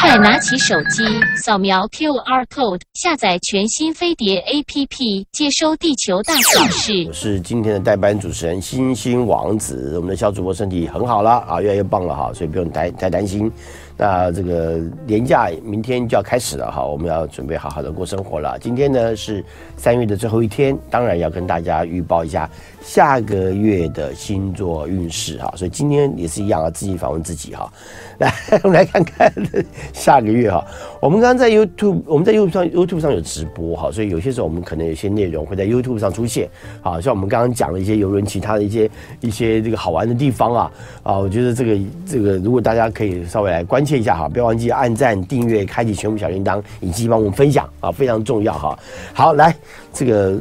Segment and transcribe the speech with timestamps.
[0.00, 1.02] 快拿起手机，
[1.36, 7.04] 扫描 QR code，下载全新飞碟 APP，接收地球大小事。
[7.08, 13.50] 我是今天的代班主持人星星王子，我们的小主播身体很好了啊，越来越棒了哈，所以不用太太担心。
[13.96, 18.58] 那这个年假明天就要开始了哈，我们要准备好好的过生活了。
[18.60, 19.44] 今天呢是
[19.76, 22.48] 三月的最后一天，当然要跟大家预报一下
[22.84, 25.52] 下个月的星座运势哈。
[25.56, 27.72] 所以今天也是一样啊，自己访问自己哈。
[28.18, 29.32] 来，我们来看看
[29.92, 30.64] 下个月哈。
[31.00, 36.48] 我们刚刚在 YouTube，我们在 YouTube 上 YouTube 上有直播哈，所以有些时候我们可能有些内容会在 YouTube 上出现。
[36.82, 38.90] 好，像我们刚刚讲了一些邮轮其他的一些
[39.20, 43.84] 一些这个好玩的地方啊啊，我觉得这个这个如果大家可以稍微来关。
[43.84, 48.78] 切一下哈，不要忘记按赞、订阅、开启全部小铃铛，以及帮我们分享啊，非常重要哈。
[49.12, 49.54] 好，来
[49.92, 50.38] 这个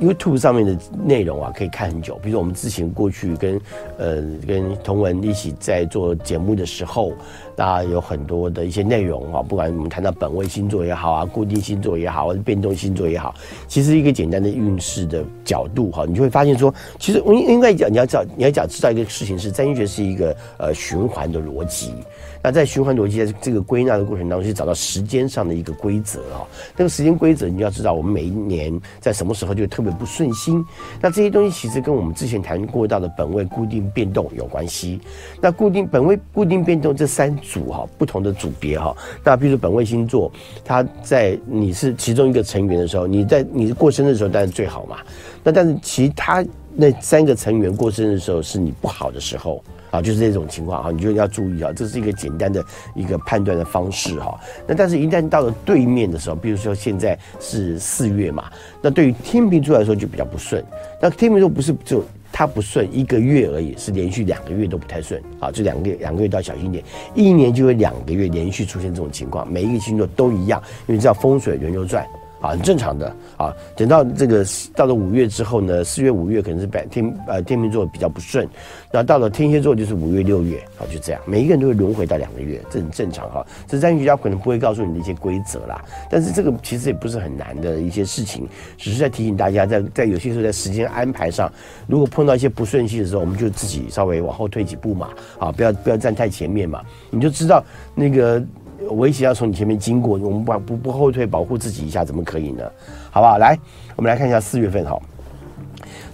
[0.00, 2.18] YouTube 上面的内容啊，可以看很久。
[2.22, 3.60] 比如说我们之前过去跟
[3.98, 7.12] 呃跟同文一起在做节目的时候，
[7.56, 13.34] 那有很多的一些内容啊，不管我们谈到本位星座也好啊，固定星座也好，或者变动星座也好，
[13.66, 21.94] 其实一个简单的运势的角度哈，你就会发现说，其实我应该讲，你要知道，你要讲知道一个事情是，占星学是一个呃循环的逻辑。
[22.42, 26.46] 那在循环逻辑，在这个归纳的过程当中，去找到时间上的一个规则啊。
[26.76, 30.64] 那个时间规则，你要知道，我们每一年在什么时候就特别不顺心。
[31.00, 35.00] 那这些东西其实跟我们之前谈过到的本位固定变动有关系。
[35.40, 38.96] 那固定本位固定变动这三组哈，不同的组别哈。
[39.24, 40.30] 那比如说本位星座，
[40.64, 44.98] 它在你是其中一个成员的时候，你在你过生日的时候当然最好嘛。
[45.42, 49.62] 那但是其他那三个成员过生日的时候，是你不好的时候。
[49.96, 52.62] 啊，就是这种情况哈，你就要注意啊，这是一个简单的
[52.94, 54.38] 一个判断的方式哈。
[54.66, 58.44] 那但是，一旦到了对面的时候，比如说现在是四月嘛，
[58.82, 60.62] 那对于天秤座来说就比较不顺。
[61.00, 66.84] 那天秤座不是就它不顺一个月而已，是连续两个月都不太顺啊，这两个月两个月都要小心点。
[67.14, 72.06] 一年就有两个月连续出现这种情况，每一个星座都一样，因为叫风水轮流转。
[72.50, 73.52] 很正常的啊。
[73.76, 74.44] 等到这个
[74.74, 78.48] 到了五月之后呢，四月、五月可能是白天呃天秤座比较不顺，
[78.92, 83.46] 那到了天蝎座就是五月、六月，啊，就这样，每一个人都会轮回到两个月，这很正常哈。
[83.66, 91.50] 这占星学家可能不会告诉你的一些规则啦，但是这个其实也不是很难的一些事情，只是在提醒大家在，在有些时候在时间安排上，
[91.86, 98.42] 如果碰到一些不顺心的时候，我们就自己稍微往后退几步嘛，啊，不要不要站太前面嘛，你就知道那个。
[98.90, 102.62] 危险要从你前面经过，我们不不不后退，保护自己一下，怎么可以呢？
[103.10, 103.38] 好不好？
[103.38, 103.58] 来，
[103.96, 104.98] 我们来看一下四月份哈。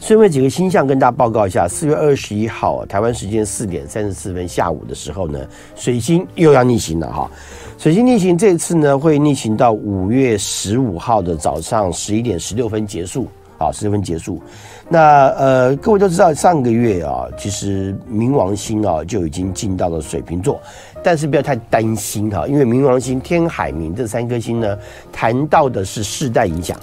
[0.01, 1.69] 顺便几个星象跟大家报告一下。
[1.69, 5.39] 四月二十一号，台湾时间四点三十四分下午的时候呢，
[5.77, 7.31] 水星又要逆行了哈。
[7.79, 13.29] 水星逆行这次呢，会逆行到五月十五号的早上十一点十六分结束。
[13.59, 14.43] 好，十六分结束。
[14.89, 20.61] 那呃，各位都知道，上个月啊，其实冥王星啊就已经进到了水瓶座，
[21.03, 24.79] 但是不要太担心哈，因为冥王星、天海冥这三颗星呢，
[25.13, 26.79] 谈到的是世代影响，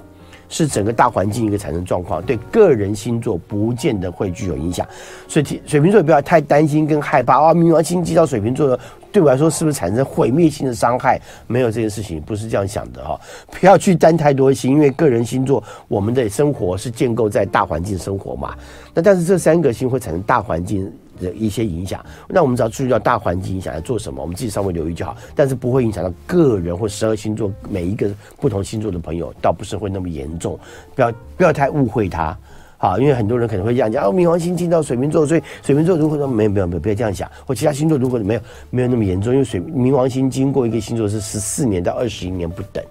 [0.49, 4.87] 是整个大环境一个产生状况，对个人星座不见得会具有影响，
[5.27, 8.79] 所以水瓶座也不要太担心跟害怕啊，冥王星击到水瓶座的。
[9.11, 11.19] 对我来说，是不是产生毁灭性的伤害？
[11.47, 13.19] 没有这件事情，不是这样想的哈。
[13.59, 18.53] 不要去担太多心，因为个人星座，我们的生活是建构在大环境生活嘛。
[18.93, 20.87] 那但是这三个星会产生大环境
[21.19, 25.15] 的一些影响，那我们只要注意到大环境影响要做什么，我们自己稍微留意就好。
[25.35, 30.59] 但是不会影响到个人或十二星座每一个不同星座的朋友，倒不是会那么严重。
[30.95, 32.37] 不要不要太误会他。
[32.81, 42.81] 好，因为很多人可能会这样讲，哦，冥王星进到水瓶座，所以水瓶座如果说没有没有没有不要这样想，或其他星座如果没有没有那么严重，因为水冥王星经过一个星座是十四年到二十一年不等，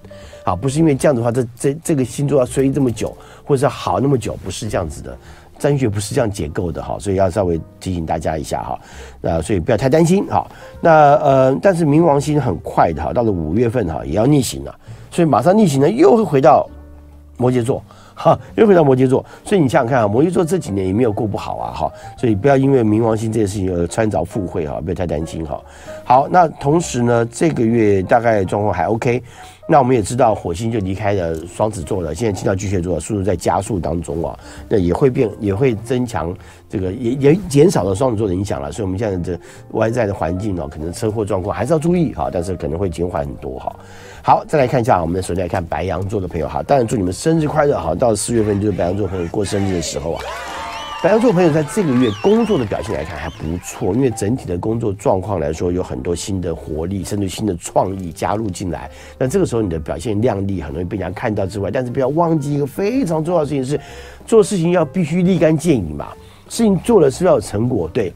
[0.45, 3.17] 好，不是因为这样子的话，这这这个星座要衰这么久，
[3.47, 5.17] 或者是好那么久，不是这样子的，
[5.59, 8.79] 占星学不是这样结构的哈，所以要稍微提醒大家一下哈，
[9.23, 10.47] 那所以不要太担心哈，
[10.83, 14.79] 那呃，但是冥王星很快的哈，到了五月份哈也要逆行了，
[15.11, 16.69] 所以马上逆行呢又会回到
[17.39, 17.83] 摩羯座。
[18.19, 25.63] 哈，又回到摩羯座，所以你想想看啊，摩羯座这几年也没有过不好啊，哈，所以不要因为冥王星这件事情而穿凿附会哈，不要太担心哈。
[26.05, 29.23] 好，那同时呢，这个月大概状况还 OK。
[29.71, 34.39] 那我们也知道，火星就离开了双子座了，现在进到巨蟹座，速度在加速当中啊。
[34.67, 36.35] 那也会变，也会增强
[36.69, 38.71] 这个，也也减少了双子座的影响了。
[38.71, 43.77] 所以，我们现在的外在的环境呢，可能车祸状况还是要注意哈，但是可能会减缓很多哈。
[44.23, 47.95] 好，再来看一下，我们的首先来看白羊座的朋友哈，当然祝你们生日快乐哈。
[47.95, 50.23] 到了四月份就是白羊座朋友过生日的时候啊。
[51.01, 58.91] 白羊座朋友在这个月工作的表现来看还不错，因为整体的工作状况来说有很多新的活力，甚至新的创意加入进来。
[59.17, 63.81] 那这个时候你的表现亮丽，很容易被人家看到之外，但是不要忘记一个非常重要的事情是，
[64.27, 66.09] 做事情要必须立竿见影嘛。
[66.49, 68.13] 事情做了是要有成果，对。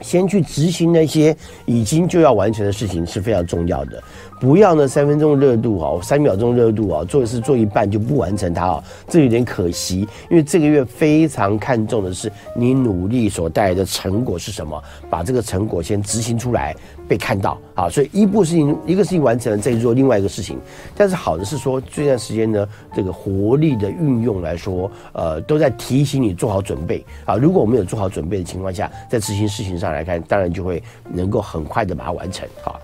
[0.00, 4.02] 先去执行那些已经就要完成的事情是非常重要的，
[4.42, 10.00] 不要呢三分钟热度啊，三秒钟热度啊，做事做一半就不完成它啊，这有点可惜。
[10.28, 16.74] 因为这个月非常看重的是你努力所带来的成果是什么，把这个成果先执行出来，
[17.06, 17.88] 被看到啊。
[17.88, 20.58] 所以一步事情一个事情完成了，再做另外一个事情。
[20.96, 27.36] 但是好的是说这段时间呢，这个活力的运用来说，呃，都在提醒你做好准备啊。
[27.36, 29.92] 如果我们有做好准备的情况下，在执行事情上。
[29.92, 32.74] 来看，当然就会能够很快的把它完成啊。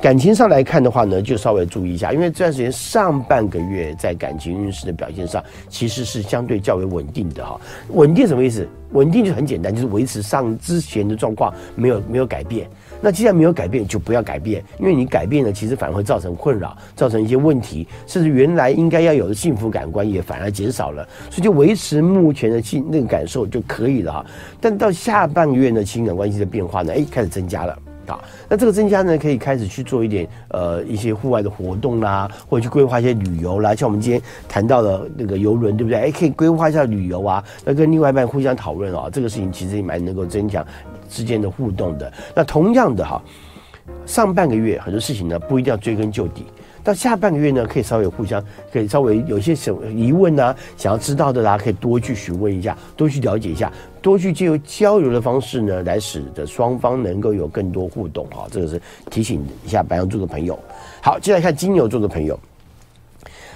[0.00, 7.60] 感情上来看的话呢，就稍微注意一下，因为这段时间上半个月在感情运势的表现上，其实是相对较为稳定的哈。
[7.90, 8.66] 稳定什么意思？
[8.92, 12.66] 稳定就很简单，就是维持上之前的状况没有没有改变。
[13.02, 21.06] 那既然没有改变，就不要改变，因为你改变了，其实反而会造成困扰，造成一些问题，甚至原来应该要有的幸福感官也反而减少了。
[21.28, 24.26] 所以就维持目前的性那个感受就可以了哈。
[24.62, 27.78] 但到下半个月呢，情感关系的变化呢，哎，开始增加了。
[28.48, 33.74] 那这个增加呢，可以开始去做一点呃一些户外的活动啦，或者去规划一些旅游啦。
[33.74, 35.98] 像我们今天谈到的那个游轮，对不对？
[35.98, 40.64] 哎，可以规划一下旅游啊，那跟另外一半互相讨论啊，这个事情其实也蛮能够增强
[41.08, 42.12] 之间的互动的。
[42.34, 43.20] 那同样的哈，
[44.06, 46.46] 上半个月很多事情呢，不一定要追根究底。
[46.82, 48.42] 到下半个月呢，可以稍微互相，
[48.72, 58.46] 可以稍微有些什么疑问啊，想要知道的大家，可以多去询问一下，多去了解一下，多去借由交流的方式呢，来使得双方能够有更多互动哈。
[58.50, 58.80] 这个是
[59.10, 60.58] 提醒一下白羊座的朋友。
[61.02, 62.38] 好，接下来看金牛座的朋友。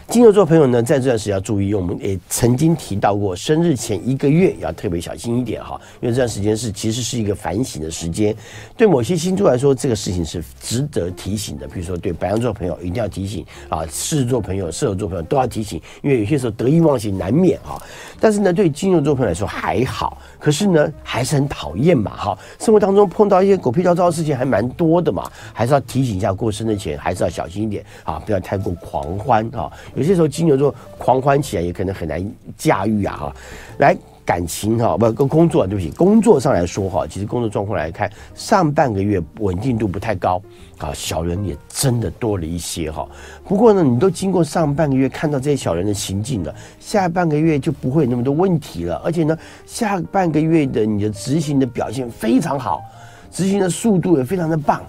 [0.08, 8.36] 金牛座朋友呢，在这段时间要注意，我们也曾经提到过，生日前一个月要特别小心一点哈，因为这段时间是其实是一个反省的时间，
[8.76, 11.66] 对某些星座来说，这个事情是值得提醒的。
[11.66, 17.80] 比如说，对白羊座朋友一定要提醒啊，狮子座朋友、射手座朋友都要提醒，因为有些时候得意忘形难免哈。
[18.20, 22.38] 但是呢，对金牛座朋友来说还好，可是呢，还是很讨厌嘛哈。
[22.60, 29.72] 生活当中碰到一些狗屁倒灶的事情还蛮多的嘛，还是要提醒一下，过生日前还是要小心一点啊，不要太过狂欢哈。
[29.94, 32.24] 有些时候金牛座狂欢起来也可能很难
[32.56, 33.36] 驾驭啊哈，
[33.78, 40.40] 来感情哈不跟工作对不起，工作上来说哈，其实工作状况来看，上半个月稳定度不太高
[40.78, 43.06] 啊，小人也真的多了一些哈。
[43.46, 49.36] 不过呢，你都经过上半个月看到这些小人的行径了，下半个月就不会有那么多问题了，而且呢，
[49.66, 52.82] 下半个月的你的执行的表现非常好，
[53.30, 54.80] 执行的速度也非常的棒。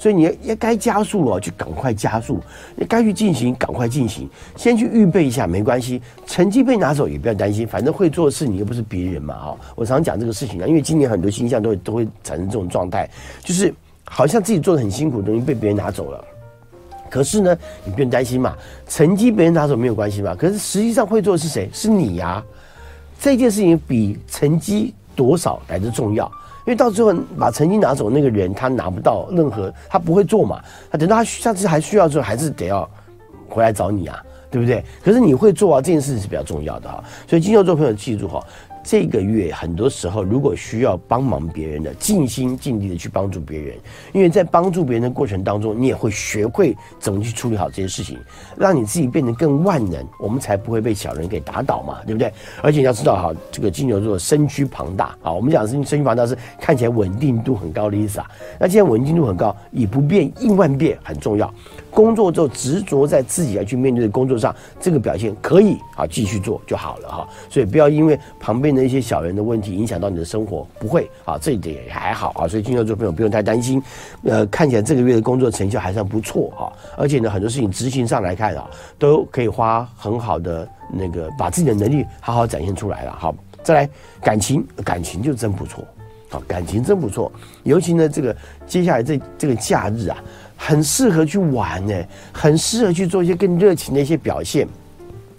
[0.00, 2.36] 所以你要该加速哦，就赶快加速；
[2.74, 4.26] 你该去进行，赶快进行。
[4.56, 6.00] 先去预备一下，没关系。
[6.26, 9.58] 成绩被拿走也不要担心，反正会做的事你又不是别人嘛，哈。
[9.76, 13.06] 我常讲这个事情啊，因为今年很多星象都会都会产生这种状态，
[13.44, 13.74] 就是
[14.04, 16.24] 好像自己做的很辛苦的东西被别人拿走了。
[17.10, 18.56] 可是呢，你不用担心嘛，
[18.88, 20.34] 成绩别人拿走没有关系嘛。
[20.34, 21.68] 可是实际上会做的是谁？
[21.74, 22.42] 是你呀、
[23.20, 26.32] 这件事情比成绩多少来的重要。
[26.70, 30.62] 因为到最后把成绩拿走那个人，他拿不到任何，他不会做嘛。
[30.88, 32.88] 他等到他下次还需要的时候，还是得要
[33.48, 34.22] 回来找你啊，
[34.52, 34.84] 对不对？
[35.02, 37.02] 可是你会做啊，这件事情是比较重要的哈。
[37.26, 38.40] 所以金牛座朋友记住哈。
[38.82, 43.76] 这个月很多时候，如果需要帮忙别人的，尽心尽力的去帮助别人，
[44.12, 48.18] 因为在帮助别人的过程当中，你也会学会怎么去处理好这些事情，
[48.56, 52.32] 让你自己变得更万能，我们才不会被小人给打倒嘛，对不对？
[52.62, 58.30] 而且你要知道哈，这个金牛座身躯庞大啊，我们讲身身躯庞大是看起来稳定度很高的意思啊。
[58.58, 61.52] 那既然稳定度很高，以不变应万变很重要。
[61.90, 67.28] 工作之后执着在自己要去面对的工作上，这个表现可以啊继续做就好了哈。
[67.48, 72.48] 所以不要因为旁边的一些小人的问题影响到你的生活，不会啊，这一点也还好啊。
[72.48, 73.82] 所以金牛座朋友不用太担心，
[74.22, 76.72] 呃，看起来这个月的工作成效还算不错哈。
[76.96, 83.16] 而且呢，很多事情执行上来看啊，都可以花很好的那个把自己的能力好好展现出来了。
[83.18, 83.88] 好，再来
[84.22, 85.84] 感情，感情就真不错，
[86.28, 87.30] 好，感情真不错。
[87.64, 88.34] 尤其呢，这个
[88.66, 90.16] 接下来这这个假日啊。
[90.62, 91.94] 很适合去玩呢，
[92.30, 94.68] 很适合去做一些更热情的一些表现，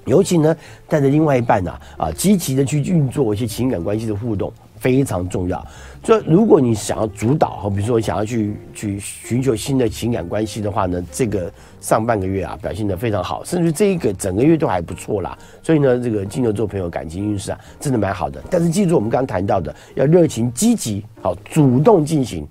[0.06, 0.54] 尤其呢
[0.90, 5.64] 带着另外一半呐啊，啊，积极的去运作一些情感关系的互动非常重要。
[6.04, 15.38] 所以如果你想要主导哈，比如说想要去去寻求新的情感关系的话呢，这个上半个月啊表现得非常好，甚至这一个整个月都还不错啦。
[15.62, 18.42] 所以呢，这个金牛座朋友感情运势啊真的蛮好的。
[18.50, 22.48] 但是记住我们刚谈到的，要热情积极，好主动进行。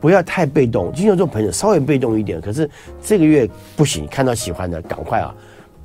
[0.00, 2.40] 不要太被动，金牛座朋友稍微被动一点。
[2.40, 2.68] 可是
[3.02, 5.34] 这个月不行，看到喜欢的赶快啊，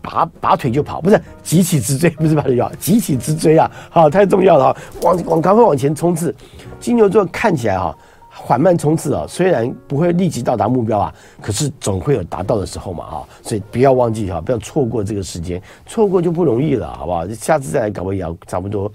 [0.01, 3.69] 拔拔腿就跑，不是急起直追，不是拔腿就跑，急起直追啊！
[3.89, 6.34] 好，太重要了啊，往往赶快往前冲刺。
[6.79, 7.95] 金牛座看起来哈
[8.29, 17.27] 缓慢冲刺啊，虽然不会立即到达目标啊，可是总会有达到的时候嘛啊，所以不要忘记哈，不要错过这个时间，错过就不容易了，好不好？
[17.29, 18.91] 下次再来搞不也差不多。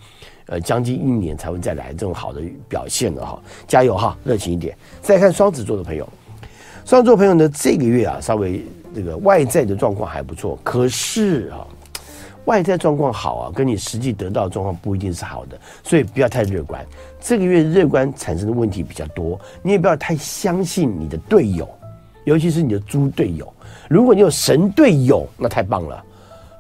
[0.51, 4.77] 呃将近一年才会再来这种好的表现了哈，加油哈，热情一点。
[5.01, 6.07] 再看双子座的朋友，
[6.85, 8.63] 双子座朋友呢，这个月啊，稍微
[8.95, 11.65] 这个外在的状况还不错，可是啊。
[12.47, 16.85] 外在状况好啊，跟你实际得到的状况不一定是好的，所以不要太乐观。
[17.21, 21.69] 这个月乐观产生的问题比较多，你也不要太相信你的队友，
[22.25, 23.47] 尤其是你的猪队友。
[23.89, 26.03] 如果你有神队友，那太棒了，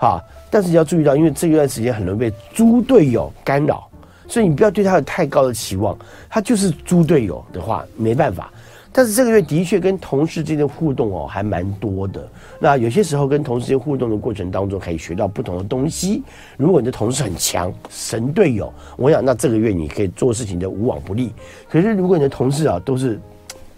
[0.00, 0.20] 哈。
[0.50, 3.88] 但是你要注意到，因为这一段时间很容易被猪队友干扰，
[4.26, 5.96] 所以你不要对他有太高的期望。
[6.28, 8.52] 他就是猪队友的话，没办法。
[8.92, 12.28] 但是这个月的确跟同事之间的互动哦，还蛮多的。
[12.58, 16.24] 那有些时候跟同事间互动的过程当中，可以学到不同的东西。
[16.56, 21.32] 如果你的同事很强，神队友，我想那这个月你可以做事情的无往不利。
[21.68, 23.16] 可是如果你的同事啊都是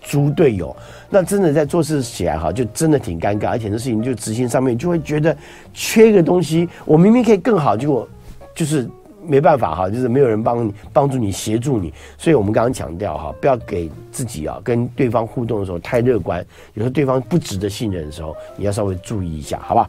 [0.03, 0.75] 猪队友，
[1.09, 5.37] 那真的在做事起来哈，就真的挺尴尬，而且这事情就执行上面就会觉得
[5.73, 8.09] 缺一个东西，我明明可以更好，结果
[8.55, 8.89] 就是。
[9.25, 16.45] 没办法哈，就是没有人帮你帮助你协助你，所以我们刚刚强调哈，不要给自己啊跟对方互动的时候太乐观，
[16.75, 19.89] 有时候对方不值得信任的时候，你要稍微注意一下，好吧？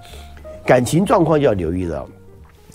[0.63, 2.05] 感情状况就要留意了，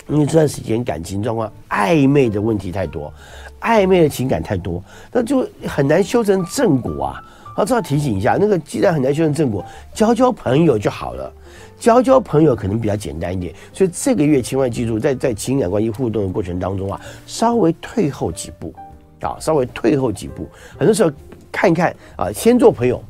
[0.09, 3.15] 因为这段时间感情状况暧昧的问题太多，
[3.61, 7.23] 暧昧的情感太多，那就很难修成正果啊。
[7.55, 11.33] 好，这要提醒一下，那个既然很难修成正果，交交朋友就好了。
[11.79, 18.75] 交交朋友可能比较简单一点，所以这个月千万记住，在在情感关系互动的过程当中啊，稍微退后几步，
[19.21, 20.49] 啊，稍微退后几步。
[20.77, 21.11] 很多时候
[21.51, 23.03] 看一看啊，先做朋友，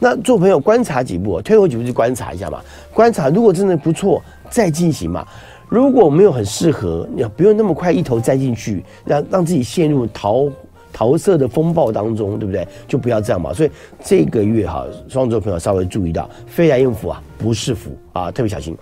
[0.00, 2.60] 那做朋友观察几步，退后几步就观察一下嘛。
[2.92, 5.26] 观察如果真的不错，再进行嘛。
[5.68, 10.48] 如果没有很适合，你不用那么快一头栽进去，让让自己陷入逃。
[10.90, 12.66] 桃色的风暴当中，对不对？
[12.88, 13.52] 就不要这样嘛。
[13.52, 13.70] 所以
[14.02, 18.76] 这个月哈，双子座朋友稍微注意到，飞来应福啊，不是福啊，特别小心。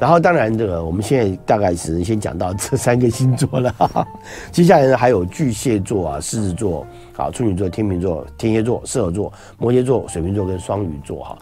[0.00, 3.72] 然后当然这个，我们现在大概只能先讲到这三个星座了。
[4.50, 6.84] 接下来呢，还有巨蟹座啊、狮子座、
[7.16, 11.38] 啊处女座、天秤座、天蝎座、射手座、摩羯座、水瓶座跟双鱼座哈。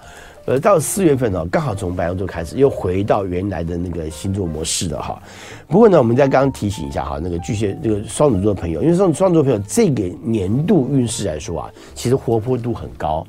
[0.46, 5.20] 呃，到四月份呢，刚好从白羊座开始，又回到原来的那个星座模式了哈。
[5.66, 13.26] 不过呢，我们再刚刚提醒一下哈，那个巨蟹这个双子座朋友，因为双双子座朋友这个年度运势来说啊，其实活泼度很高。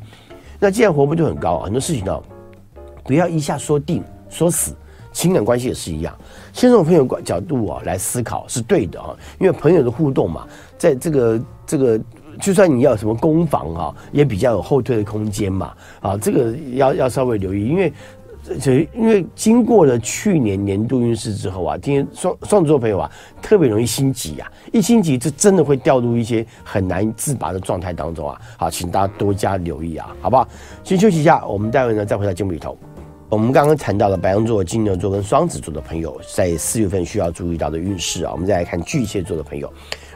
[0.59, 2.21] 那既然活泼度很高，很多事情呢，
[3.03, 4.75] 不要一下说定说死，
[5.11, 6.15] 情感关系也是一样，
[6.53, 10.45] 先从朋友角度啊来思考是对的啊，因为朋友的互动嘛，
[10.77, 11.99] 在这个这个。
[12.39, 17.91] 就算你要什么攻防啊，也比较有后退的空间嘛，啊，这个要要稍微留意，因为
[18.61, 30.47] 这因为经过了去年年度运势之后啊，今天双双子座朋友啊，特别容易心急啊，一心急就真的会掉入一些很难自拔的状态当中啊，好，请大家多加留意啊，好不好？
[30.83, 32.77] 先休息一下，我们待会呢再回到节目里头。
[33.29, 39.69] 我们刚刚谈到了白羊座、金牛座跟双子座的朋友在四月份需要注意到的运势啊，我们再来看巨蟹座的朋友。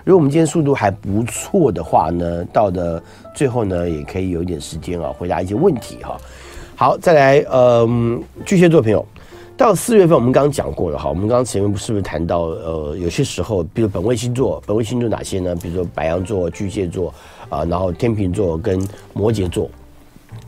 [0.06, 3.04] 如果我们今天速度还不错的话呢，到的
[3.36, 6.18] 最后呢，也可以有一点时间啊，回答一些问题哈。
[6.74, 9.06] 好，再来，嗯，巨蟹座朋友，
[9.58, 15.54] 到四月份我们刚刚讲过了哈，我们刚刚前面是不是谈到呃，有些时候，比如本位星座，本位星座哪些呢？
[15.58, 17.14] 比如说白羊座、巨蟹座
[17.50, 19.70] 啊，然后天秤座跟摩羯座。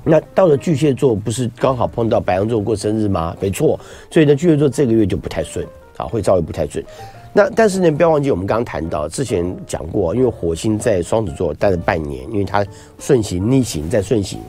[0.04, 3.36] 那到了巨蟹座，不是刚好碰到白羊座过生日吗？
[3.40, 3.80] 没错，
[4.12, 5.66] 所以呢，巨蟹座这个月就不太顺
[5.98, 6.84] 啊，会稍微不太顺。
[7.36, 12.64] 那但是呢，不要忘记我们刚刚谈到之前讲过，因为火星在双子座待了半年，因为它
[13.00, 14.40] 顺行逆行再顺行，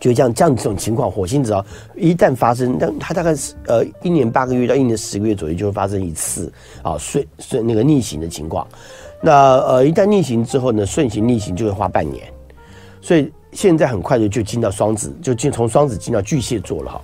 [0.00, 1.62] 就这样这样这种情况，火星只要
[1.94, 8.66] 一旦发生，那它大概是呃一年八个月到一年十个月左右就会发生一次啊顺顺那个逆行的情况。
[9.20, 12.24] 那呃一旦逆行之后呢，顺行逆行就会花半年，
[13.02, 17.00] 所以现在很快的就进到双子，就进从双子进到巨蟹座了哈。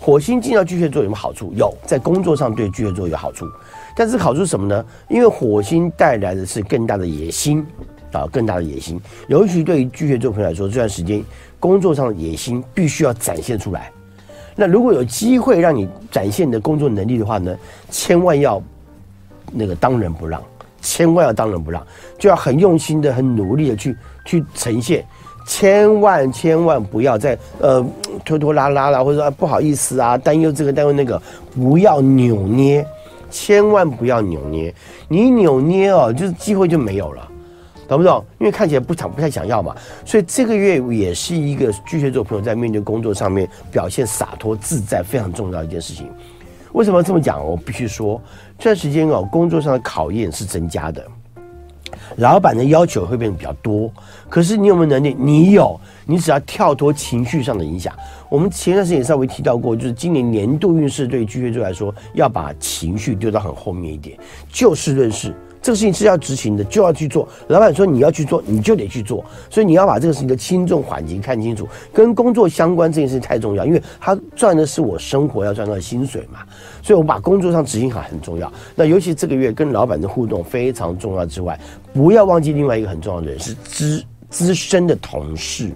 [0.00, 1.52] 火星进到巨蟹座有什么好处？
[1.54, 3.46] 有，在工作上对巨蟹座有好处，
[3.94, 4.84] 但是好处什么呢？
[5.08, 7.64] 因为火星带来的是更大的野心
[8.10, 9.00] 啊，更大的野心。
[9.28, 11.22] 尤其对于巨蟹座朋友来说，这段时间
[11.60, 13.88] 工作上的野心必须要展现出来。
[14.56, 17.56] 那如果有机会让你展现你的工作能力的话呢，
[17.90, 18.60] 千万要
[19.52, 20.42] 那个当仁不让，
[20.80, 21.86] 千万要当仁不让，
[22.18, 25.06] 就要很用心的、很努力的去去呈现。
[25.46, 27.84] 千万千万不要再呃
[28.24, 31.20] 拖拖拉拉了，或者说不好意思啊，担忧这个担忧那个，
[31.54, 32.86] 不要扭捏，
[33.30, 34.74] 千万不要扭捏，
[35.08, 37.28] 你扭捏哦，就是机会就没有了，
[37.88, 38.24] 懂不懂？
[38.38, 46.08] 因为看起来不想不太想要嘛，所以这个月也是一个巨蟹座朋友在面对工作上面表现洒脱自在非常重要一件事情。
[46.72, 47.44] 为什么要这么讲？
[47.44, 48.20] 我必须说，
[48.58, 51.04] 这段时间哦，工作上的考验是增加的。
[52.16, 53.90] 老板的要求会变得比较多。
[54.28, 55.14] 可是你有没有能力？
[55.18, 57.92] 你有，你只要跳脱情绪上的影响。
[58.28, 64.18] 我们前段时间也稍微提到过，就是今年年度运势对巨蟹座来说，要把情绪丢到很后面一点，
[64.50, 65.34] 就事论事。
[65.60, 67.28] 这个事情是要执行的，就要去做。
[67.46, 69.24] 老板说你要去做，你就得去做。
[69.48, 71.68] 所以你要把这个事情的轻重缓急看清楚。
[71.92, 76.40] 跟工作相关这件事情太重要，因为他赚的是我生活要赚到的薪水嘛。
[76.82, 78.52] 所以我把工作上执行好很重要。
[78.74, 81.56] 那尤其这个月跟老板的互动非常重要之外，
[81.92, 85.70] 不要忘记另外一个很重要的人是资资深的同事。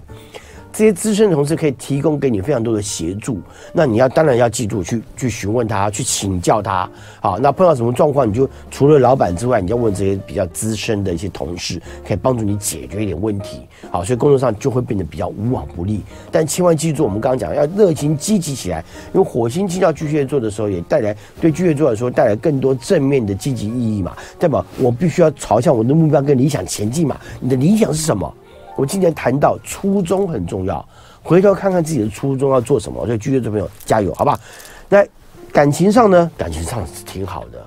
[0.77, 3.39] 这些资深的同事可以提供给你非常多的协助，
[3.73, 6.87] 那你要当然要记住去去询问他，去请教他。
[7.19, 13.61] 好，那碰到什么状况，你就除了老板之外，你要问这些比较资深的一些同事，可以帮助你解决一点问题。
[13.89, 16.03] 好，所以工作上就会变得比较无往不利。
[16.31, 27.19] 但千万记住，我们刚刚讲要热情积极起来，因为火星进到巨蟹座的时候，也带来对巨蟹座来说带来更多正面的积极意义嘛，代表我必须要朝向我的目标跟理想前进嘛。
[27.39, 28.31] 你的理想是什么？
[28.77, 30.87] 我今天谈到初衷很重要，
[31.23, 33.03] 回头看看自己的初衷要做什么。
[33.07, 34.39] 所以巨蟹座朋友加油，好吧？
[34.87, 35.03] 那
[35.51, 36.31] 感情上呢？
[36.37, 37.59] 感情上是挺好的，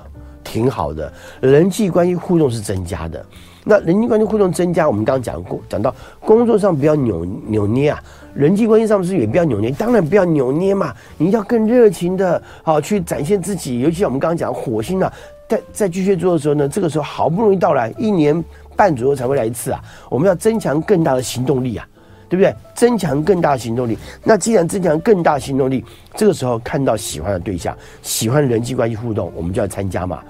[0.45, 3.27] 挺好的，人际关系互动是增加的。
[3.65, 8.01] 那人际关系互动增加，我们刚刚讲过，讲到工作上不要扭扭捏啊，
[8.33, 9.73] 人际关系上不是也不要扭捏？
[9.73, 13.81] 当然不要扭捏嘛，你要更热情的，好去展现自己。
[13.81, 15.13] 尤其我们刚刚讲火星啊，
[15.49, 18.43] 在在巨蟹座的时候呢，这个时候好不容易到来一年。
[18.81, 19.79] 半左右才会来一次啊！
[20.09, 21.87] 我们要增强更大的行动力啊，
[22.31, 22.55] 对不对？
[22.75, 23.99] 增强更大行动力。
[24.25, 25.85] 那既然增强更大行动力，
[26.15, 30.23] 这个时候看到喜欢的对象，喜欢的人际关系互动，我们就要参加嘛。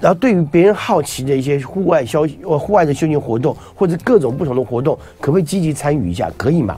[0.00, 6.28] 然后对于别人好奇的一些户外消呃、户外的休闲活动，或者各种不同的活动，可不可以积极参与一下？
[6.36, 6.76] 可以吗？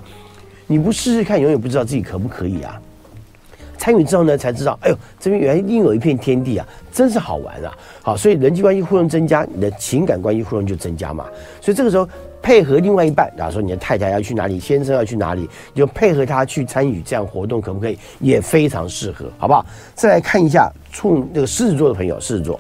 [0.67, 2.79] 你不试试看，永远不知道自己可不可以啊。
[3.79, 7.73] 参与之后呢，才知道，哎呦，这边原来另有一片天地啊，真是好玩啊！
[8.03, 11.25] 好，所以人际关系互动增加，你的情感关系互动就增加嘛。
[11.61, 12.07] 所以这个时候
[12.43, 17.97] 配合另外一半，假如说你的太太要去哪里，先生要去哪里，你就配合他去参与这样活动，可不可以？
[18.19, 19.65] 也非常适合，好不好？
[19.95, 22.59] 再来看一下冲那个狮子座的朋友，狮子座，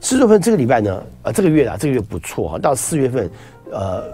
[0.00, 3.28] 狮子座朋友这个礼拜呢，呃，这个月啊，这个月不错哈，到四月份，
[3.72, 4.04] 呃。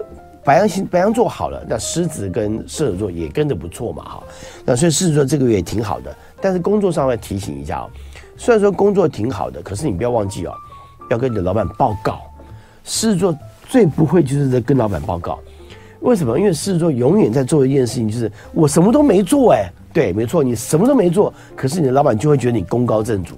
[0.44, 4.22] 白羊星白羊座好了，那狮子跟射手座也跟着不错嘛，哈，
[4.64, 7.90] 那所以狮子座这个月也挺好的，但是工作上要提醒一下哦，
[8.36, 10.52] 虽然说工作挺好的，可是你不要忘记哦，
[11.10, 12.20] 要跟你的老板报告。
[12.84, 13.36] 狮子座
[13.68, 15.38] 最不会就是在跟老板报告，
[16.00, 16.38] 为什么？
[16.38, 23.34] 因为狮子座永远在做一件事情，就是我什么都没做，哎，对，没错，你什么都没做，可是你的老板就会觉得你功高震主，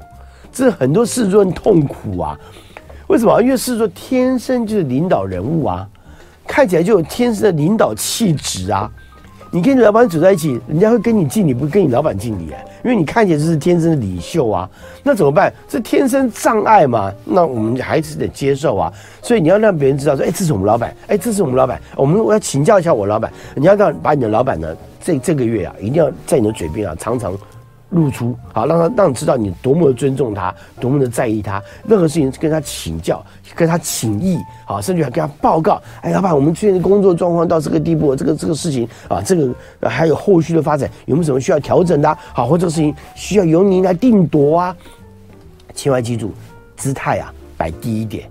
[0.52, 2.38] 这很多狮子座很痛苦啊。
[3.08, 3.42] 为什么？
[3.42, 5.88] 因为狮子座天生就是领导人物啊。
[6.46, 8.90] 看起来就有天生的领导气质啊！
[9.52, 14.68] 你跟你老板走在一起，人家会跟你敬礼，不跟你老板敬礼哎，因为你看起来就是天生的领袖啊。
[15.02, 15.52] 那怎么办？
[15.68, 18.92] 这天生障碍嘛，那我们还是得接受啊。
[19.22, 21.80] 所以你要让别人知道说，哎，这是我们老板，哎，这是我们老板。
[21.96, 27.32] 我们我要请教一下我老板，你要让把你的老板呢，这这个月啊，一定要在你的嘴边啊，常常。
[27.90, 31.62] 露出好，让他让你知道你多么的尊重他，多么的在意他。
[31.86, 33.24] 任何事情跟他请教，
[33.54, 35.80] 跟他请益，好，甚至还跟他报告。
[36.00, 39.54] 哎，老板，我们最近的工作状况到这个地步，这个这个事情啊，这个
[39.88, 42.18] 还有后续的发展，有没有什么需要调整的？
[42.32, 44.76] 好，或者事情需要由您来定夺啊？
[45.74, 46.32] 千万记住，
[46.76, 48.28] 姿态啊，摆低一点。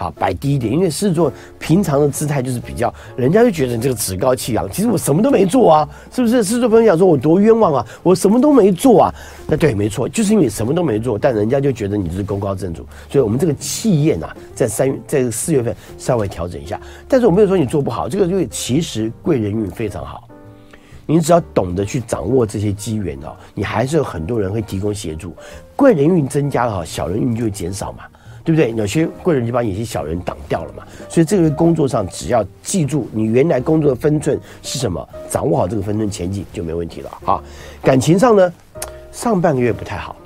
[0.00, 4.66] 好，摆低一点，因为狮子座平常的姿态就是比较，人家就觉得你这个趾高气扬。
[4.70, 6.36] 其实我什么都没做啊，是不是？
[6.42, 9.14] 狮子座朋友想说我多冤枉啊，我什么都没做啊。
[9.46, 12.86] 那对，没错，就是因为什么都没做，但人家就觉得你是功高震主。
[13.10, 16.80] 所以，我们这个气焰啊，在三月，在四月份稍微调整一下。
[17.06, 20.26] 但是我没有说你做不好，这个因为其实贵人运非常好，
[21.04, 25.34] 你只要懂得去掌握这些机缘哦，你还是有很多人会提供协助。
[25.76, 28.04] 贵人运增加了哈，小人运就会减少嘛。
[28.54, 28.78] 对不对？
[28.80, 37.42] 有些贵人就把有些小人挡掉了嘛，所以这个工作上只要记住你原来工作的分寸是什么，掌握好这个分寸前进就没问题了啊。
[37.82, 38.52] 感情上呢，
[39.12, 40.16] 上半个月不太好，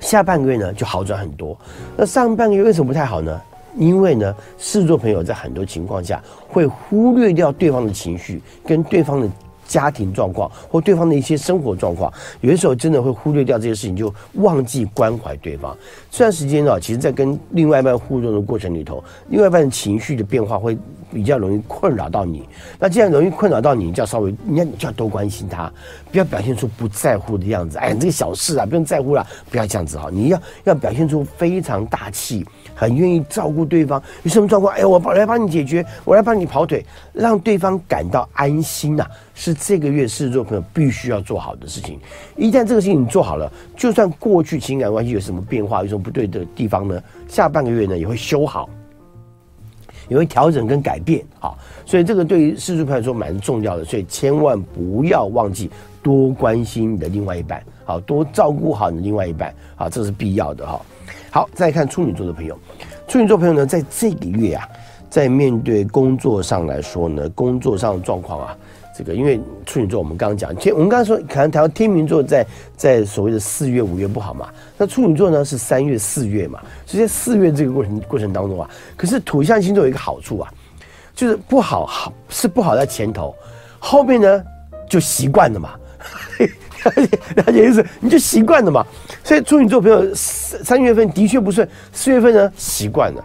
[0.00, 1.56] 下半个月呢就好转很多。
[1.96, 3.40] 那上半个月为什么不太好呢？
[3.76, 9.28] 因为呢，狮子座朋友在很多情况下会忽略掉对方的情绪跟对方的。
[9.66, 15.76] 家庭状况或对方的一些生活状况，有的时候真的会忽略掉这些事情，就忘记关怀对方。
[16.10, 20.76] 这段时间呢，其实在跟另外一半互动的过程里头，另外一半情绪的变化会
[21.16, 22.46] 比较容易困扰到你。
[22.78, 25.72] 那既然容易困扰到你，就要稍微，你看你就要多关心他，
[26.12, 27.78] 不要表现出不在乎的样子。
[27.78, 30.10] 哎，这个小事啊，不用在乎了，不要这样子哈。
[30.12, 34.02] 你要要表现出非常大气，很愿意照顾对方。
[34.24, 41.98] 有什么状况，哎，我来帮你解决，我来帮你跑腿，让对方感到安心呐、是这个月狮子座朋友必须要做好的事情。
[42.36, 47.02] 一旦这个事情你做好了，就算过去情感关系有什么变化，有什么不对的地方呢？
[47.26, 48.68] 下半个月呢也会修好。
[50.08, 51.54] 也会调整跟改变啊。
[51.84, 55.70] 所以这个对于狮子朋友来说蛮重要的，所以千万不要忘记
[56.02, 60.80] 多关心你的另外一半，好，多照顾好你的另外一半，好，这是必要的哈。
[61.30, 62.58] 好，再看处女座的朋友，
[63.06, 64.68] 处女座朋友呢，在这个月啊，
[65.10, 68.56] 在面对工作上来说呢，工作上的状况啊。
[68.96, 80.50] 这个因为处女座，我们刚刚讲天，我们刚刚说可能谈到天秤座在在所谓的四月五月不好嘛，那处女座呢是三月四月嘛，所以在四月这个过程过程当中啊，可是土象星座有一个好处啊，
[81.14, 83.34] 就是不好好是不好在前头，
[83.78, 84.42] 后面呢
[84.88, 85.74] 就习惯了嘛，
[87.36, 87.84] 了解意思？
[88.00, 88.86] 你就习惯了嘛，
[89.22, 93.22] 所以处女座朋友三三月份的确不顺，四月份呢习惯了。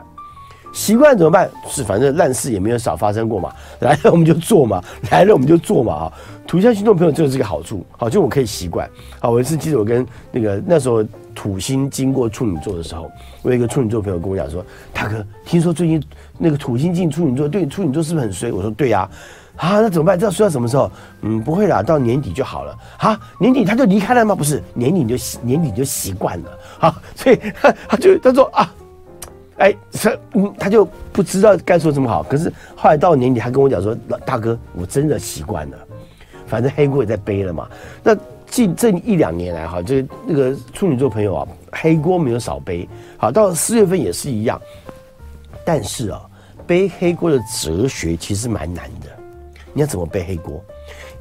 [0.73, 1.49] 习惯怎么办？
[1.67, 6.13] 是反正烂事也没有少发生过嘛， 来了我们就做嘛， 来了我们就做嘛啊！
[6.47, 8.89] 土象星座朋友就是这个好处，好，就我可以习惯。
[9.19, 11.03] 好，我一次记得我跟那个那时候
[11.33, 13.09] 土星经过处女座的时候，
[13.41, 16.01] 我有一个处女座朋友跟我讲说：“大哥，听说最近
[16.37, 19.09] 那个土星进处女座，对处女座是不是很衰？”我说：“对呀。”
[19.57, 20.17] 啊，那怎么办？
[20.17, 20.91] 这要衰到什么时候？
[21.21, 22.75] 嗯，不会啦，到年底就好了。
[22.97, 24.33] 啊，年底他就离开了吗？
[24.33, 26.49] 不是，年底就年底就习惯了。
[26.79, 28.73] 好，所以他 他就他说啊。
[29.61, 32.23] 哎，这嗯，他就不知道该说什么好。
[32.23, 35.77] 可是后来到年底，他跟我讲说：“老大哥，我真的习惯了，
[36.47, 37.69] 反正黑锅也在背了嘛。”
[38.03, 42.89] 那近这一两年来，哈，这个那个处女座朋友啊，黑锅没有少背。
[43.17, 44.59] 好，到四月份也是一样。
[45.63, 46.19] 但是啊，
[46.65, 49.07] 背黑锅的哲学其实蛮难的。
[49.73, 50.59] 你要怎么背黑锅？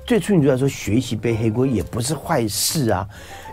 [0.06, 3.06] 对处女座来说，学习背黑锅也不是坏事啊。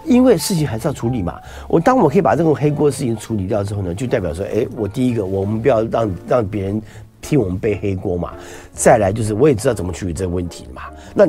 [0.07, 6.81] 因为事情还是要处理嘛，我当我可以把这种黑锅事情处理掉之后呢，就代表说，哎，我第一个，我们不要让让别人
[7.19, 8.33] 替我们背黑锅嘛。
[8.71, 10.83] 再来就是，我也知道怎么处理这个问题嘛。
[11.13, 11.27] 那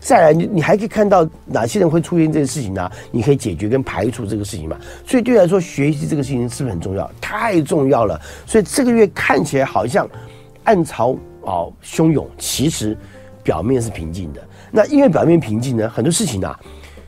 [0.00, 4.76] 再来，你你还可以看到哪些人会出现这个事情呢、你可以解决跟排除这个事情嘛。
[5.06, 7.08] 所以对来说，学习这个事情是不是很重要？
[7.20, 8.20] 太重要了。
[8.44, 10.08] 所以这个月看起来好像
[10.64, 12.98] 暗潮哦汹涌，其实
[13.44, 14.42] 表面是平静的。
[14.72, 16.58] 那因为表面平静呢，很多事情啊。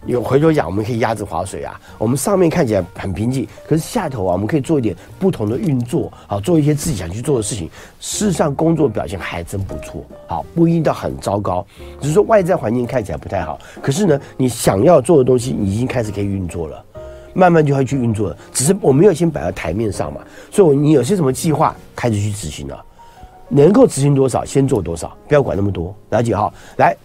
[0.06, 1.78] 有回头讲，我们可以鸭子划水啊。
[1.98, 7.68] 我们上面看起来很平静，可是下头啊，我们可以做一点不同的运作，好，做一些自己想去做的事情。
[8.00, 11.66] 事实上，工作表现还真不错，好，不一定到很糟糕，
[12.00, 13.58] 只是说外在环境看起来不太好。
[13.82, 16.82] 可是呢，你想要做的东西，你已经开始可以运作了，
[17.34, 18.36] 慢慢就会去运作了。
[18.52, 22.84] 只是我没有先摆在台面上嘛，所以你有些什么计划开始去执行了，
[23.48, 25.94] 能够执行多少，先做多少，不要管那么多。
[26.10, 26.96] 了解哈，来。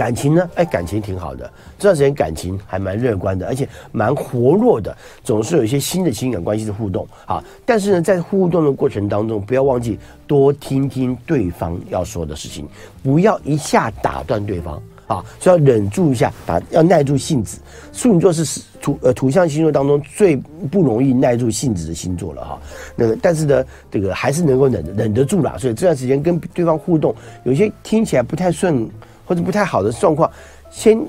[0.00, 0.48] 感情呢？
[0.54, 1.44] 哎，感情挺好的，
[1.78, 7.44] 这段时间感情还蛮乐观的，而且蛮活络的，总是有一些新的情感关系的互动啊。
[7.66, 12.66] 但是呢，在互动的过程当中，不要忘记多听听对方要说的事情，
[13.02, 17.58] 不要一下打断对方啊，就要忍住一下，打要耐住性子。
[17.92, 20.34] 处女座是土呃土象星座当中最
[20.70, 22.58] 不容易耐住性子的星座了哈。
[22.96, 25.58] 那个，但是呢，这个还是能够忍忍得住啦。
[25.58, 28.88] 所以这段时间跟对方互动，有些听起来不太顺。
[29.30, 30.28] 或者不太好的状况，
[30.72, 31.00] 先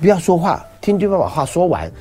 [0.00, 1.92] 不要说话，听对方把话说完，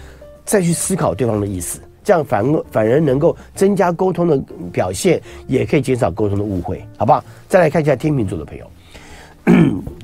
[0.45, 7.21] 再去思考对方的意思，这样反反而能够增加沟通的表现，也可以减少沟通的误会，好不好？
[7.49, 8.65] 再来看一下天秤座的朋友，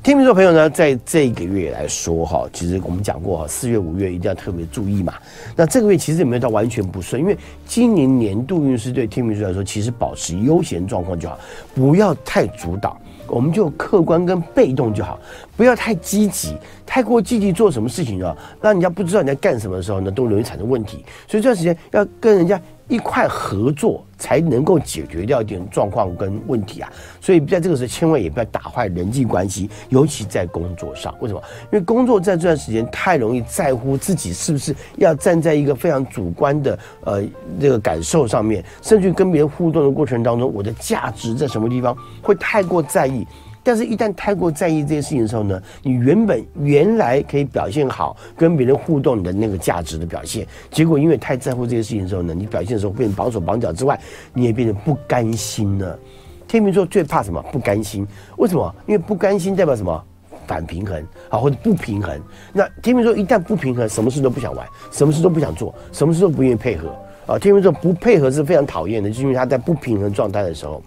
[0.03, 5.13] 天秤座朋友呢，在这个月来说哈，其实我们讲过哈，四月五月一定要特别注意嘛。
[5.55, 11.39] 那这个月其实也没有到完全不顺，因为今年年度运势对天秤座来说，其实保持悠闲状况就好，
[11.73, 12.97] 不要太主导。
[13.27, 15.19] 我们就客观跟被动就好，
[15.55, 16.55] 不要太积极，
[16.85, 21.03] 太过积极做什么事情啊，让人家不知道你在干什么的时候呢，都容易产生问题。
[21.27, 26.91] 所以这段时间要跟人家一块合作，才能够解决掉一点状况跟问题啊。
[27.21, 31.13] 所以在这个时候，千万也不要打坏人际关系，尤其在工作上。
[31.19, 31.41] 为什么？
[31.71, 37.23] 因为工作在这段时间太容易在乎自己是不是要站在一个非常主观的呃
[37.59, 43.25] 这个感受上面，甚至跟别人互动的过程当中，我的价值在什么地方会太过在意。
[43.63, 53.97] 但是，一旦太过在意这些事情的时候呢，你原本原来可以表现好跟别人互动的那个价值的表现，结果因为太在乎这些事情的时候呢，你表现的时候变成绑手绑脚之外，
[54.33, 55.97] 你也变得不甘心了。
[56.45, 57.41] 天秤座最怕什么？
[57.51, 58.05] 不甘心。
[58.37, 58.75] 为什么？
[58.85, 60.03] 因为不甘心代表什么？
[60.45, 62.19] 反平衡啊，或者不平衡。
[62.51, 66.89] 那天秤座一旦不平衡，什么事都不想玩，什么事都不想做，什么事都不愿意配合
[67.25, 67.39] 啊。
[67.39, 70.83] 天秤座不配合是非常讨厌的，就是因为他在不平衡状态的时候，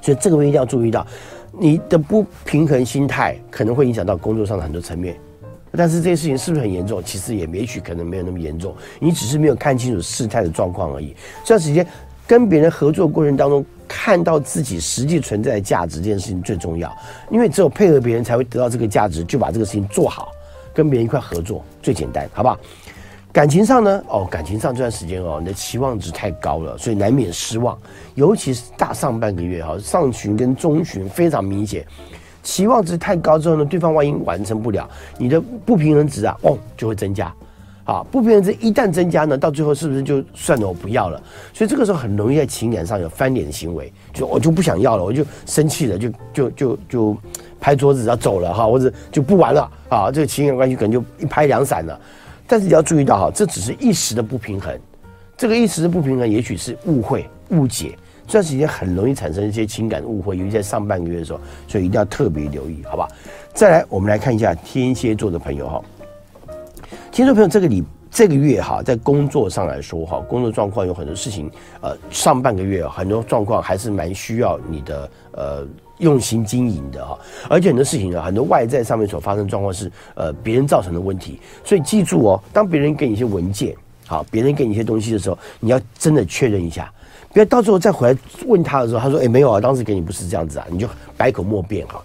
[0.00, 1.06] 所以这个位一定要注意到。
[1.58, 5.16] 你的不平衡心态可能会影响到工作上的很多层面，
[5.72, 7.02] 但是这些事情是不是很严重？
[7.04, 11.14] 其实也也许可能没有那么严重，你只是没有看清楚事态的状况而已。
[11.44, 11.86] 这段时间
[12.26, 16.92] 跟别人合作过程当中，看到自己实际存在的价值，这件事情最重要。
[17.30, 20.32] 因为只有配合别人才会得到这个价值，就把这个事情做好，
[20.72, 22.58] 跟别人一块合作最简单，好不好？
[23.34, 27.76] 感情上呢，哦，感情上这段时间哦，你的期望值太高了，所以难免失望。
[28.14, 31.84] 尤其是大上半个月哈，上旬跟中旬非常明显，
[32.44, 37.34] 期望值太高之后呢，对方万一完成不了，你的不平衡值啊，哦，就会增加。
[37.82, 40.68] 啊，不平衡值一旦增加呢，到最后是不是就算了？
[40.68, 41.20] 我不要了。
[41.52, 47.16] 所以这个时候很容易在情感上有翻脸行为，就我就不想要了，我就生气了，就就就就
[47.60, 50.08] 拍桌子要走了哈，或者就不玩了啊。
[50.08, 52.00] 这个情感关系可能就一拍两散了。
[52.46, 54.78] 但是你要注意到哈，这只是一时的不平衡，
[55.36, 63.08] 这个一时的不平衡也许是误会、误解，这段时间很容易产生一些情感误会，尤其在上半个月的时候，所以一定要特别留意，好吧？
[63.52, 65.82] 再来，我们来看一下天蝎座的朋友哈。
[67.10, 75.66] 天蝎座朋友，这个礼这个月哈，在工作上来说哈，工作状况有很多事情，呃，上半个月很多状况还是蛮需要你的呃
[75.98, 83.74] 用心经营的哈，而且很多事情啊，很多外在上面所发生状况是呃别人造成的问题，所以记住哦，当别人给你一些文件，
[84.06, 86.92] 好，别人给你一些东西的时候，你要真的确认一下，
[87.32, 92.02] 不要到时候再回来问他的时候，他说哎没有啊，当时给你不是这样子啊，你就百口莫辩哈，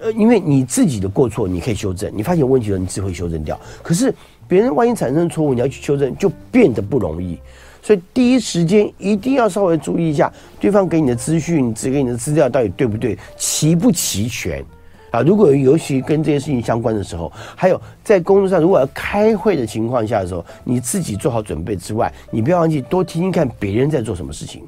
[0.00, 4.14] 呃，因为你自己的过错你可以修正，你发现问题了，你自会修正掉，可是。
[4.48, 7.38] 别人万一产生错误，你要去修正，就变得不容易。
[7.82, 14.64] 所以第一时间一定要稍微注意一下，对方给你的资讯、只给你的资料到底对不对、齐不齐全
[15.10, 15.20] 啊？
[15.20, 24.62] 如果尤其跟这些事情相关的时候，还有在工作上如果要开会的情况下的时候，你自己做好准备之外，你不要忘记多听听看别人在做什么事情，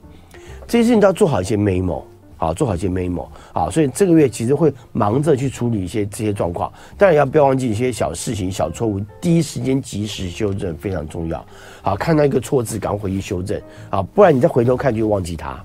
[0.66, 2.02] 这些事情都要做好一些 memo。
[2.36, 11.44] 好，做好一些 memo，好，所以这个月其实会忙着去处理一些这些状况，当然要不要忘记一些小事情、小错误，第一时间及时修正非常重要。
[11.82, 15.62] 好，看到一个错字，赶快回去修正，啊，不然你再回头看就忘记它。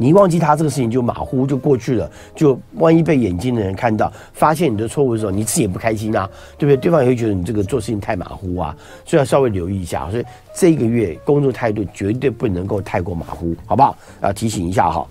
[0.00, 6.76] 你一忘记他这个事情就马虎就过去了，就万一被眼睛的人看到，发现你的错误的时候，你自己也不开心啊，对不对？
[6.78, 10.10] 对方也会觉得你这个做事情太马虎啊，所以要稍微留意一下。
[10.10, 13.94] 所以这个月工作态度绝对不能够太过马虎，好不好？
[14.22, 15.06] 啊，提醒一下哈。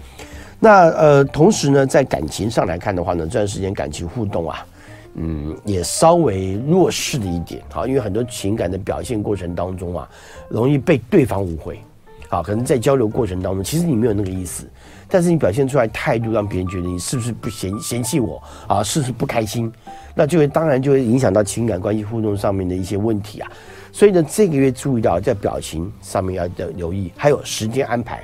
[0.60, 4.66] 那呃，同时呢，在感情上来看的话呢，这段时间感情互动啊，
[5.14, 10.10] 嗯，也稍微弱势了一点，好，因为很多情感的表现过程当中啊，
[10.50, 11.80] 容易被对方误会。
[12.30, 14.70] 好，可能在交流过程当中，其实你没有那个意思，
[15.08, 19.72] 但是你表现出来态度，让别人觉得你是不是不嫌嫌弃我啊，是不是不开心？
[20.14, 23.52] 那就会当然就会影响到情感关系互动上面的一些问题啊。
[23.92, 28.24] 所以呢，这个月注意到在表情上面要留意，还有时间安排，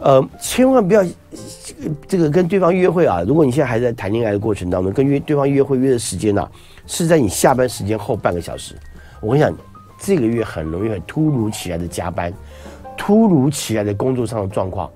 [0.00, 1.04] 呃，千万不要
[2.06, 3.24] 这个跟对方约会啊。
[3.26, 6.48] 如果你现在还在谈恋爱的过程当中，跟约对方约会约的时间呢、
[6.86, 8.76] 是在你下班时间后半个小时。
[9.20, 9.52] 我跟你讲，
[9.98, 12.32] 这个月很容易很突如其来的加班。
[13.02, 14.88] 突如其来的工作上的状况，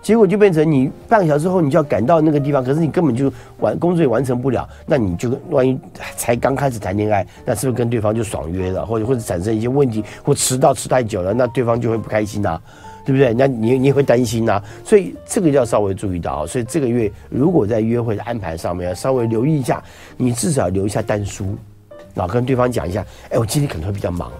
[0.00, 5.76] 结果就变成你半个小时后你就要赶到那个地方，可是你根本就完工作也完成不了，那你就万一
[6.16, 12.62] 才刚开始谈恋爱，那是不是跟对方就爽约了，或者或者产生一些问题，或迟到迟太久了，那对方就会不开心呐、啊，
[13.04, 13.34] 对不对？
[13.34, 16.46] 那你你也会担心呐、啊，所以这个要稍微注意到啊。
[16.46, 19.82] 所以这个月如果在约会的安排上面要稍微留意一下，
[20.16, 21.56] 你至少留一下单书，
[22.14, 24.30] 然后跟对方讲一下，哎，我今天可能会比较忙，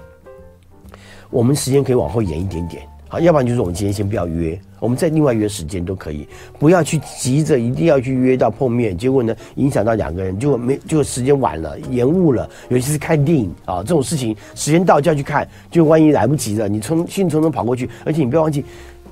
[1.29, 2.83] 我们时间可以往后延一点点。
[3.12, 6.29] 好，要不然就是我们今天先不要约，我们再另外约时间都可以，
[6.61, 18.64] 不要去急着一定要去约到碰面，结果呢影响到两个人，就没就时间晚了，延误了，尤其是看电影啊这种事情，时间到就要去看，就万一来不及了，你从兴冲冲跑过去，而且你不要忘记，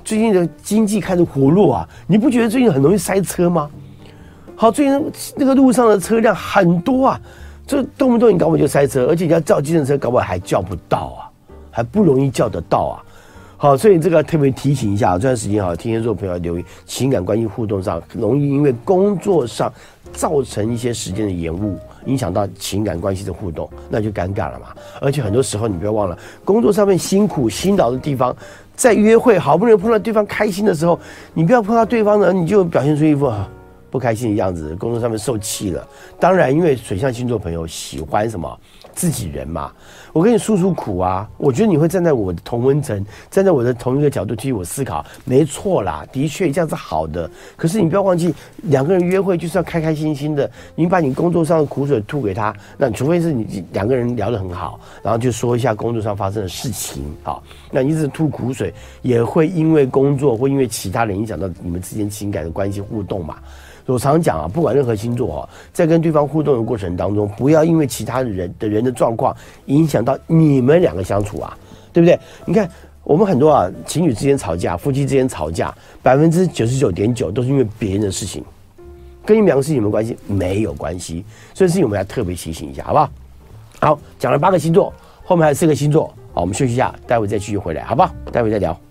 [0.05, 3.69] 最近的经济开始活络啊，你不觉得最近很容易塞车吗？
[4.55, 7.21] 好，最近那个路上的车辆很多啊，
[7.67, 11.27] 这动不动你搞不好就塞车，而且你要叫计程车，搞不好还叫不到啊，
[11.69, 13.03] 还不容易叫得到啊。
[13.61, 19.69] 好，所以这个特别提醒一下，这段时间哈，天蝎座朋友要留意情感关系互动上，容易因为工作上
[20.13, 24.67] 造成一些时间的延误，影响到情感关系的互动，那就尴尬了嘛。
[25.01, 28.33] 而且很多时候你不要忘了，工作上面辛苦辛劳的地方，
[28.77, 30.97] 在约会好不容易碰到对方开心的时候，
[31.33, 33.29] 你不要碰到对方呢，你就表现出一副
[33.91, 35.85] 不开心的样子，工作上面受气了。
[36.17, 38.57] 当然，因为水象星座朋友喜欢什么？
[38.99, 39.71] 自己人嘛，
[40.11, 47.31] 我跟你诉诉苦啊，我觉得你会站在我的同温层，站在我的同一个角度替我思考，没错啦，的确这样是好的。
[47.55, 50.51] 可是你不要忘记，两个人约会就是要开开心心的。
[50.75, 63.37] 你把你工作上的苦水吐给他，那除非是你两个人聊得很好，然后就说一下工作上发生的事情，好，那你一直吐苦水，也会因为工作或因为其他人影响到你们之间情感的关系互动嘛。
[63.93, 71.57] 我常讲啊，不管任何星座啊，在跟对方互动的过程当中，不要因为其他的人的人的状况影响到你们两个相处啊，
[71.91, 72.19] 对不对？
[72.45, 72.69] 你看
[73.03, 75.73] 我们很多啊，情侣之间吵架，夫妻之间吵架，
[76.03, 78.43] 百分之九十九点九都是因为别人的事情，
[79.25, 80.17] 跟你们两个事情有没有关系？
[80.27, 83.09] 没有关系，所以事情我们要特别提醒一下，好不好？
[83.81, 84.93] 好，讲了八个星座。
[85.23, 88.11] 后面还有四个星座，好，我们休息一下，待会再继续回来，好不好？
[88.31, 88.88] 待会再聊。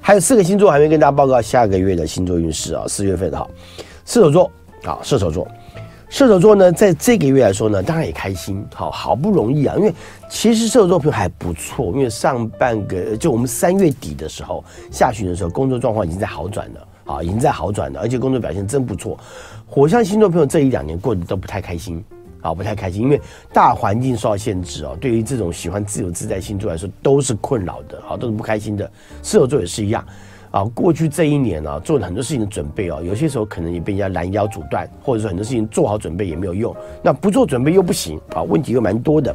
[0.00, 3.46] 还有四个星座还没跟大家报告下个月的星座运势啊，四月份的哈，
[4.04, 4.50] 射手座，
[4.84, 5.46] 啊，射手座。
[6.10, 9.92] 射手座呢，在这个月来说呢，当然也开心，好，好不容易啊，因为
[10.28, 19.18] 其实射手座朋友还不错，因为上半个就我们三月底的时候，下旬的时候，工作状况已经在好转了，啊，已经在好转了，而且工作表现真不错。
[19.66, 22.04] 火象星座朋友这一两年过得都不太开心，
[22.44, 23.18] 啊，不太开心，因为
[23.54, 28.84] 大环境受到限制哦，对于这种喜欢自由自在星座来说都是困扰的，好，都是不开心的。
[29.22, 30.04] 射手座也是一样。
[30.50, 39.34] 啊，过去这一年啊，做了很多事情的准备啊，有些时候可能也被人家拦腰阻断，或者说很多事情做好准备也没有用，那不做准备又不行啊，问题又蛮多的。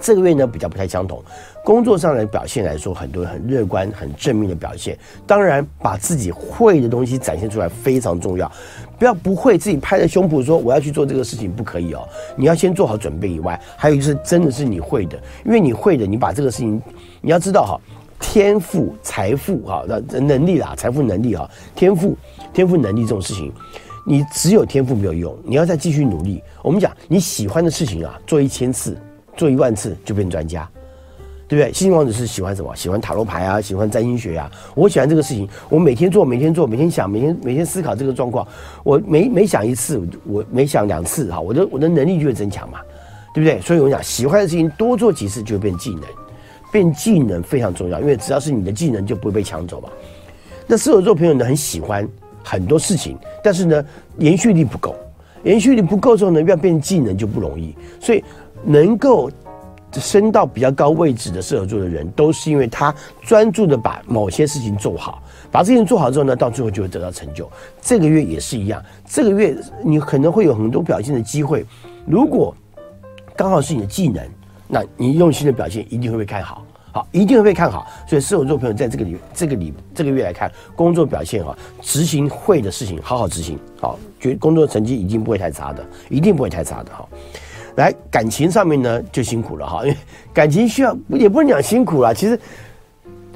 [0.00, 1.22] 这个月呢比较不太相同，
[1.64, 4.96] 工作上的表现来说，很多人很乐观、很正面的表现。
[5.26, 8.52] 当然，把自己会的东西展现出来非常重要，
[8.98, 12.06] 不要不会自己拍着胸脯说我要去做这个事情，不可以哦。
[12.36, 16.80] 你要先做好准备以外，还有就是真的是你会的，因为你会的，你把这个事情，
[17.22, 17.80] 你要知道哈。
[18.20, 22.16] 天赋、财富哈，那能力啦，财富、能力哈，天赋、
[22.54, 23.52] 天赋、能力这种事情，
[24.06, 26.42] 你只有天赋没有用，你要再继续努力。
[26.62, 28.96] 我们讲你喜欢的事情啊，做一千次、
[29.36, 30.66] 做一万次就变专家，
[31.54, 31.72] 对不对？
[31.72, 32.74] 星星王子是喜欢什么？
[32.74, 34.50] 喜欢塔罗牌啊，喜欢占星学啊。
[34.74, 38.46] 我喜欢这个事情，我每天做，每天做，每天想，每天每天思考这个状况。
[38.82, 42.80] 我每每想一次，我每想两次哈，我的我的能力就会增强嘛，
[43.32, 43.60] 对不对？
[43.60, 46.02] 所以我讲喜欢的事情多做几次就会变技能。
[46.72, 49.88] 变技能非常重要，因为只要是你的技能，就不会被抢走嘛。
[50.66, 52.08] 那射手座朋友呢，很喜欢
[52.42, 53.84] 很多事情，但是呢，
[54.18, 54.96] 延续力不够。
[55.44, 57.76] 延续力不够之后呢，要变技能就不容易。
[58.00, 58.24] 所以，
[58.64, 59.30] 能够
[60.00, 67.50] 升到比较高位置的射手座的人，都是因为他专注的把某些事情做好，把事情做好之后呢，到最后就会得到成就。
[67.80, 71.64] 这个月也是一样，这个月你可能会有很多表现的机会。
[72.06, 72.54] 如果
[73.36, 74.22] 刚好是你的技能。
[74.66, 77.86] 那你用心的表现一定会被看好，好，一定会被看好。
[78.08, 87.06] 所以射手座朋友在这个里、这个里、这个月来看工作表现啊，执行会的事情好好执行，好，觉工作成绩一定不会太差的，一定不会太差的哈。
[87.76, 89.96] 来感情上面呢就辛苦了哈，因为
[90.32, 92.38] 感情需要也不能讲辛苦啦，其实。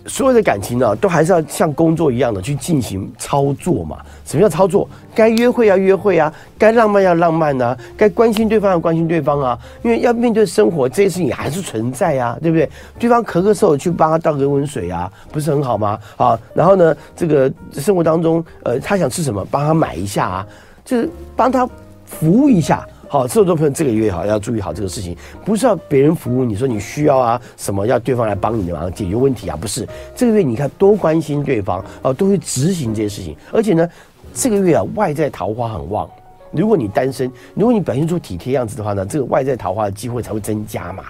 [0.07, 3.99] 所有的感情呢，都还是要像工作一样的去进行操作嘛。
[4.25, 4.89] 什么叫操作？
[5.15, 9.59] 该约会要约会啊，该浪漫要浪漫啊，该关心对方要关心对方啊。
[9.83, 12.71] 因为要面对生活，这些事情还是存在啊，对不对？
[12.99, 15.99] 对方咳咳嗽，去帮他倒个温水啊，不是很好吗？
[16.17, 20.47] 啊，然后呢，这个生活当中，呃，他想吃什么，帮他买一下啊，
[20.87, 21.69] 就是帮他
[22.07, 22.83] 服务一下。
[23.09, 29.89] 好，射手座朋友这个月哈要注意好这个事情，不是要别人服务你，说你需要啊什么，要对方来帮你的忙解决问题啊，不是。
[30.15, 33.35] 这个月你看多关心对方啊，都会执行这些事情。
[33.51, 33.89] 而且呢，
[34.35, 36.09] 这个月啊外在桃花很旺，
[36.53, 41.05] 如果你单身，如果你表现出体贴样子的话呢，这个外在桃花的机会才会增加嘛。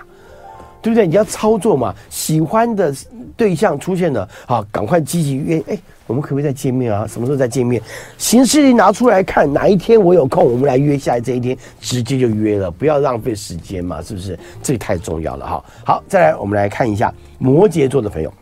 [0.80, 1.08] 对不对？
[1.08, 2.94] 你要操作嘛，喜欢的
[3.36, 5.60] 对象出现了，好，赶快积极约。
[5.68, 5.76] 哎，
[6.08, 7.06] 我们可不可以再见面啊？
[7.06, 7.80] 什么时候再见面？
[8.16, 14.36] 行事历拿出来看，哪一天我有空，我们来约下来这一天，直接就约了，不要浪费时间嘛，是不是？
[14.62, 15.64] 这太重要了哈。
[15.84, 18.32] 好，再来，我们来看一下摩羯座的朋友。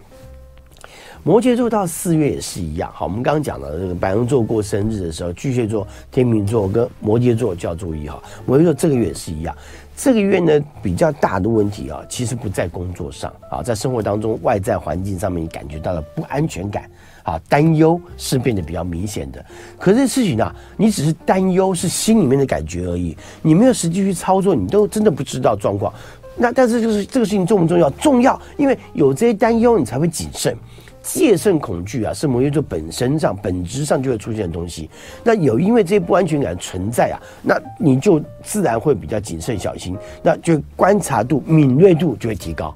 [1.24, 8.22] 摩羯座到四月也是一样，好，我们刚刚讲的这个白羊座过生日的时候，巨蟹座、天秤座跟摩羯座就要注意哈。
[8.44, 9.52] 摩羯座这个月也是一样。
[9.96, 16.88] 这个月呢，比较大的问题啊，其实不在工作上啊，在生活当中外在环境上面，你感觉到了不安全感
[17.26, 19.44] 啊，担忧是变得比较明显的。
[19.78, 25.92] 可是这事情啊，你只是担忧，是心里面的感觉而已，你没有实际去操作，你都真的不知道状况。
[26.36, 27.90] 那但是就是这个事情重不重要？
[27.90, 30.56] 重要，因为有这些担忧，你才会谨慎。
[31.02, 34.90] 戒慎恐惧啊，是摩羯座本身上、本质上就会出现的东西。
[35.22, 42.74] 那有因为这些不安全感存在啊，那你就自然会比较谨慎小心，那就观察度、敏锐度就会提高。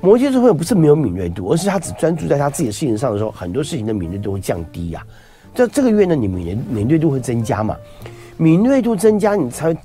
[0.00, 5.54] 摩羯座朋友不是没有敏锐度，而是他只专注在他自己的事情上的时候，很多事情的敏锐度会降低呀、啊。
[5.54, 7.76] 在这个月呢，你敏敏锐度会增加嘛？
[8.36, 9.76] 敏锐度增加，你才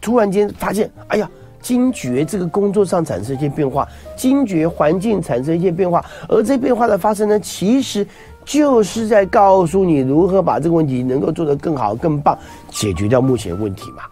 [0.00, 1.28] 突然间发现，哎呀。
[1.60, 8.06] 惊觉这个工作上产生一些变化，惊觉环境产生一些变化，而这变化的发生呢，其实
[8.44, 12.38] 就是在告诉你如何把这个问题能够做得更好、更棒，
[12.70, 14.04] 解决掉目前问题嘛，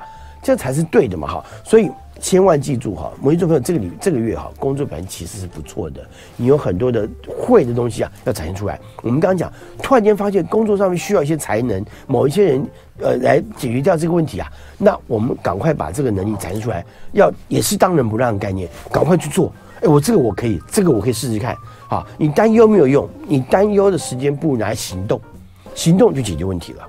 [0.42, 1.88] 这才是对的嘛，哈，所以。
[2.20, 6.00] 千万记住哈，摩羯座朋友，这个礼这个月哈，工作表现其实是不错的。
[6.37, 8.81] 你有很多的会的东西啊，要展现出来。
[9.03, 12.66] 我们刚刚讲，突然间发现工作上面需要一些才能，某一些人
[13.01, 19.53] 呃来解决掉这个问题啊，那我们赶快把这个能力展现出来，要也是当仁不让的概念，赶快去做。
[19.82, 21.55] 哎，我这个我可以，这个我可以试试看。
[21.86, 25.20] 好，你担忧没有用，你担忧的时间不如拿来行动，
[25.74, 26.88] 行动就解决问题了。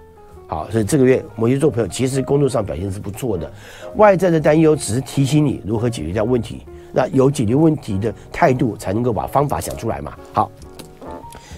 [0.50, 3.52] 好，所以这个月摩羯座朋友其实工作上表现是不错的，
[3.98, 6.62] 外在的担忧只是提醒你如何解决掉问题，
[6.94, 10.14] 那有解决问题的态度，才能够把方法想出来嘛。
[10.32, 10.50] 好，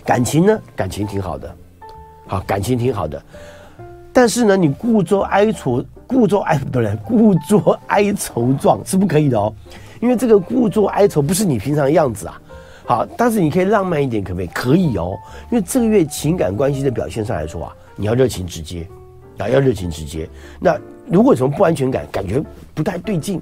[0.04, 0.60] 感情呢？
[0.76, 1.56] 感情挺好的，
[2.26, 3.22] 好，感情挺好的。
[4.12, 9.54] 但是呢，你故作哀愁，故作哀不是故作哀愁状是不可以的哦，
[10.02, 12.42] 因为这个故作哀愁不是你平常的样子啊。
[12.90, 14.48] 好，但是你可以浪漫一点，可不可以？
[14.48, 15.16] 可以哦，
[15.52, 18.88] 因为这个月情感关系的表现上来说啊，你要热情直接
[19.38, 20.28] 啊，要热情直接。
[20.60, 20.76] 那
[21.06, 23.40] 如果有什么不安全感，感觉不太对劲，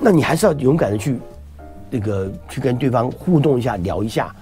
[0.00, 1.18] 那你还是要勇敢的去
[1.90, 4.34] 那个去跟对方互动一下，聊一下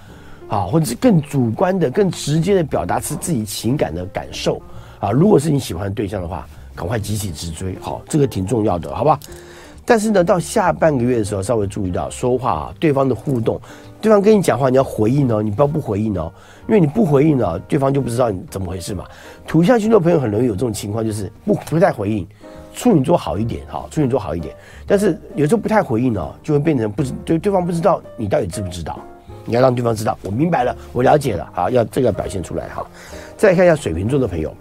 [0.47, 4.61] 啊，或者是更主观的、更直接的表达出自己情感的感受
[5.01, 5.11] 啊。
[5.11, 9.19] 如果是你喜欢对象的话，赶快急起直追，好，这个挺重要的，好吧？
[9.89, 13.59] 但是呢，到下半个月的时候，稍微注意到说话啊，对方的互动。
[14.01, 16.31] 对方跟你讲话，你要回应哦，你不要不回应哦，
[16.67, 19.05] 因为你不回应了，对方就不知道你怎么回事嘛。
[19.47, 22.27] 土象星座朋友很容易有这种情况，就是不不太回应。
[22.73, 28.99] 处女座好一点哈，处女座好一点，但是有时候不太回应哦，就会变成不知对对方不知道你到底知不知道。
[29.45, 32.85] 你要让对方知道，我明白了，我了解了，好，要这个表现出来哈。
[33.37, 34.53] 再看一下水瓶座的朋友，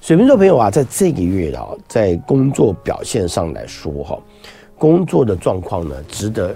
[0.00, 4.18] 水瓶座朋友啊，在这个月哈，在工作表现上来说哈，
[4.78, 6.54] 工作的状况呢，值得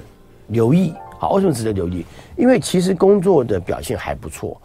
[0.49, 0.95] 留意。
[1.19, 2.05] 好，为什么值得留意？
[2.37, 4.61] 因为其实工作的表现还不错。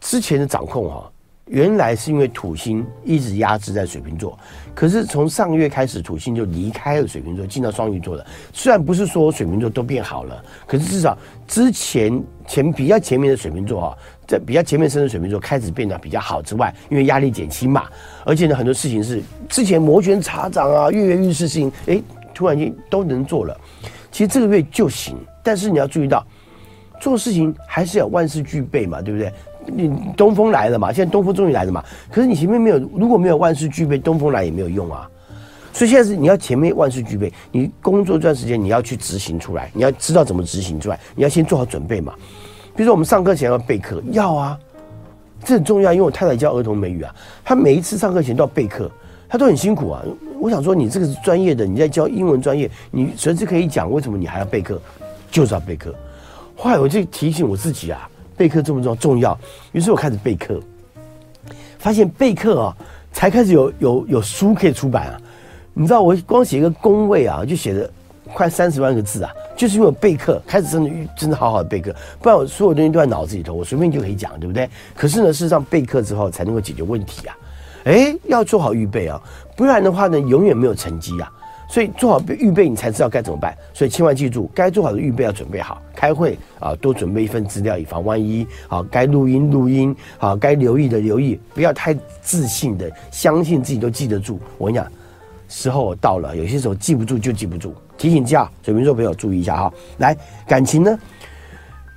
[0.00, 1.10] 之前的掌控哈，
[1.46, 4.36] 原来是因为土星一直压制在水瓶座，
[4.74, 8.26] 可是从上个月开始，土星就离开了水瓶座，进到双鱼座了。
[8.52, 17.84] 虽然不是说水瓶座都变好了，可是至少之前前比较前面的水瓶座哈，在比较前面生的水瓶座开始变得比较好之外，因为压力减轻嘛，
[18.24, 22.02] 而且呢很多事情是之前摩拳擦掌啊、跃跃欲试事情，哎，
[22.34, 23.56] 突然间都能做了。
[24.16, 25.14] 其实这个月就行。
[25.42, 26.26] 但是你要注意到，
[26.98, 29.30] 做事情还是要万事俱备嘛，对不对？
[29.66, 31.84] 你东风来了嘛，现在东风终于来了嘛。
[32.10, 35.06] 可是你前面没有，如果没有万事俱备，东风来也没有用啊。
[35.70, 42.14] 所以现在是你要前面万事俱备，你工作这段时间你要去执行出来，你要知道怎么执行出来，你要先做好准备嘛。
[42.74, 44.58] 比如说我们上课前要备课，要啊，
[45.44, 45.92] 这很重要。
[45.92, 47.14] 因为我太太教儿童美语啊，
[47.44, 48.90] 她每一次上课前都要备课，
[49.28, 50.02] 她都很辛苦啊。
[50.40, 54.80] 我想说，你这个是专业的，你在教英文专业，你随时可以讲，为什么你还要备课？
[55.28, 55.94] 就是要备课，
[56.56, 59.38] 后来我就提醒我自己啊，备课这么重要重要，
[59.72, 60.58] 于是我开始备课，
[61.78, 62.76] 发现备课啊，
[63.12, 65.20] 才开始有有有书可以出版啊。
[65.74, 67.90] 你知道我光写一个工位啊，就写了
[68.32, 74.70] 快三十万个字啊，就是因为备课，开始真的真的好好的备课，不然我所有东西都在脑子里头，我随便就可以讲，对不对？
[74.94, 77.36] 可是呢，事实上备课之后才能够解决问题啊，
[77.84, 79.20] 哎，要做好预备啊，
[79.56, 81.32] 不然的话呢，永远没有成绩啊。
[81.68, 83.52] 所以做好预备，你才知道该怎么办。
[83.74, 85.82] 所以千万记住，该做好的预备要准备好。
[85.96, 88.46] 开会啊，多准备一份资料，以防万一。
[88.68, 91.92] 好，该录音录音，好，该留意的留意，不要太
[92.22, 94.38] 自信的相信自己都记得住。
[94.58, 94.86] 我跟你讲，
[95.48, 97.74] 时候到了，有些时候记不住就记不住。
[97.98, 99.72] 提醒一下水瓶座朋友注意一下哈。
[99.98, 100.96] 来，感情呢？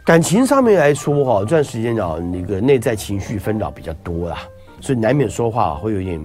[0.03, 4.39] 感情上面来说哈，这段时间啊，那个内在情绪纷扰比较多啦，
[4.81, 6.19] 所以难免说话会有点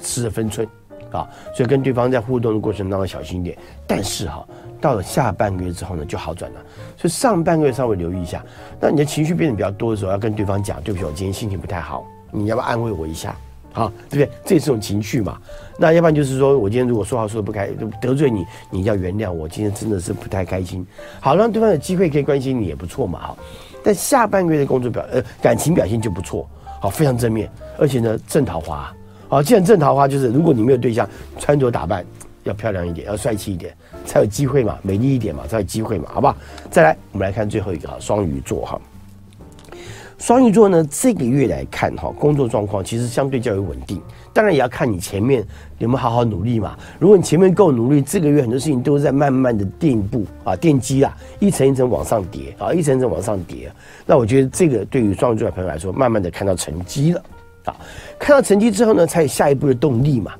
[0.00, 0.66] 失了分寸。
[1.12, 3.56] 啊，所以跟对方在互动的过程当中小心一点。
[3.86, 4.44] 但是哈，
[4.80, 6.60] 到了下半个月之后呢，就好转了。
[6.96, 8.44] 所以上半个月稍微留意一下。
[8.80, 13.34] 那你的情绪变得比较多的时候，要跟对方讲，对不起，我今天心情不太好，你要不要安慰我一下？
[13.72, 14.30] 好，对不对？
[14.44, 15.38] 这也是种情绪嘛。
[15.78, 17.68] 那要不然就是说我今天如果说话说的不开，
[18.00, 20.84] 得罪你，你要原谅我，今天真的是不太开心。
[21.20, 23.28] 好，让对方有机会可以关心你也不错嘛。
[23.28, 23.36] 哈，
[23.82, 26.46] 但下半个月的工作表呃感情表现就不错，
[26.80, 28.92] 好，非常正面，而且呢正桃花。
[29.28, 31.08] 好，既然正桃花就是，如果你没有对象，
[31.38, 32.04] 穿着打扮
[32.44, 33.74] 要漂亮一点，要帅气一点，
[34.04, 36.36] 才有机会嘛，美丽一点嘛，才有机会嘛，好不好？
[36.70, 38.80] 再来，我们来看最后一个哈，双鱼座哈。
[40.18, 44.00] 双鱼座呢，这个月来看哈，工作状况其实相对较为稳定，
[44.32, 45.44] 当然也要看你前面
[45.78, 46.74] 有没有好好努力嘛。
[46.98, 53.70] 如果你前面够努力，这个月很多事情都是在慢慢的垫步啊，垫基啊，一层一层往上叠啊，一层一层往上叠。
[54.06, 57.22] 那我觉得这个对于双鱼座的朋友来说，慢慢的看到成绩了。
[57.66, 57.76] 啊，
[58.18, 60.32] 看到成绩之后呢，才有下一步的动力嘛。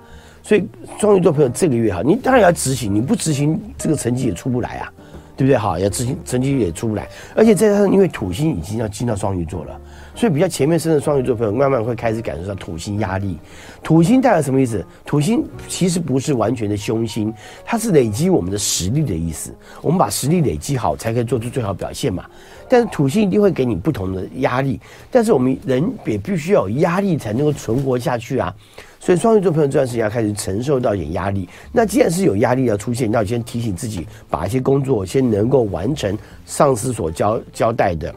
[0.42, 0.64] 所以
[0.98, 4.92] 双鱼座朋友这个月哈，你当然要执行，你不执行，这个成绩也出不来啊，
[5.36, 5.58] 对不对？
[5.58, 7.08] 哈，要执行，成绩也出不来。
[7.34, 9.80] 而且再加上因为土星已经要进到双鱼座了。
[10.16, 13.36] 所以比较前面生的双鱼座朋友，慢慢会开始感受到土星压力。
[13.82, 14.82] 土星代表什么意思？
[15.04, 17.32] 土星其实不是完全的凶星，
[17.66, 19.54] 它是累积我们的实力的意思。
[19.82, 22.24] 我们把实力累积好，才可以做出最好表现嘛。
[22.66, 28.52] 但是土星一定会给你不同的压力，但是我们人也必须要有压力才能够存活下去啊。
[28.98, 31.46] 所以双鱼座朋友这段时间要开始承受到一点压力。
[31.70, 38.12] 那既然是有压力要出现，那先提醒自己，把一些工作先能够完成上司所交交代的。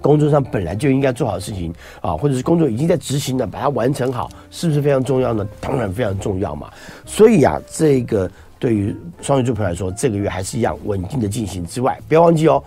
[0.00, 5.46] 工作上本来就应该做好的事情啊，或者是工作已经在执行了，把它完成好，是不是非常重要呢？
[5.60, 6.70] 当然非常重要嘛。
[7.04, 12.62] 所以啊，这个对于双鱼座朋友来说，这个月还是一样稳定的进行之外，不要忘记哦。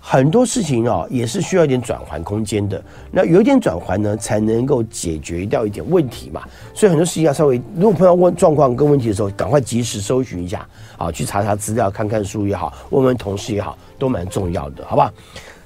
[0.00, 2.82] 很多事情哦，也是需要一点转换空间的。
[3.10, 6.42] 那有一点转换呢，才能够解决掉一点问题嘛。
[6.72, 10.66] 所以很多事情要稍微，如果碰到问状况跟问题的时候，赶快及时搜寻一下
[10.96, 15.12] 啊，去查查资料，看看书也好，问问同事也好，都蛮重要的，好不好？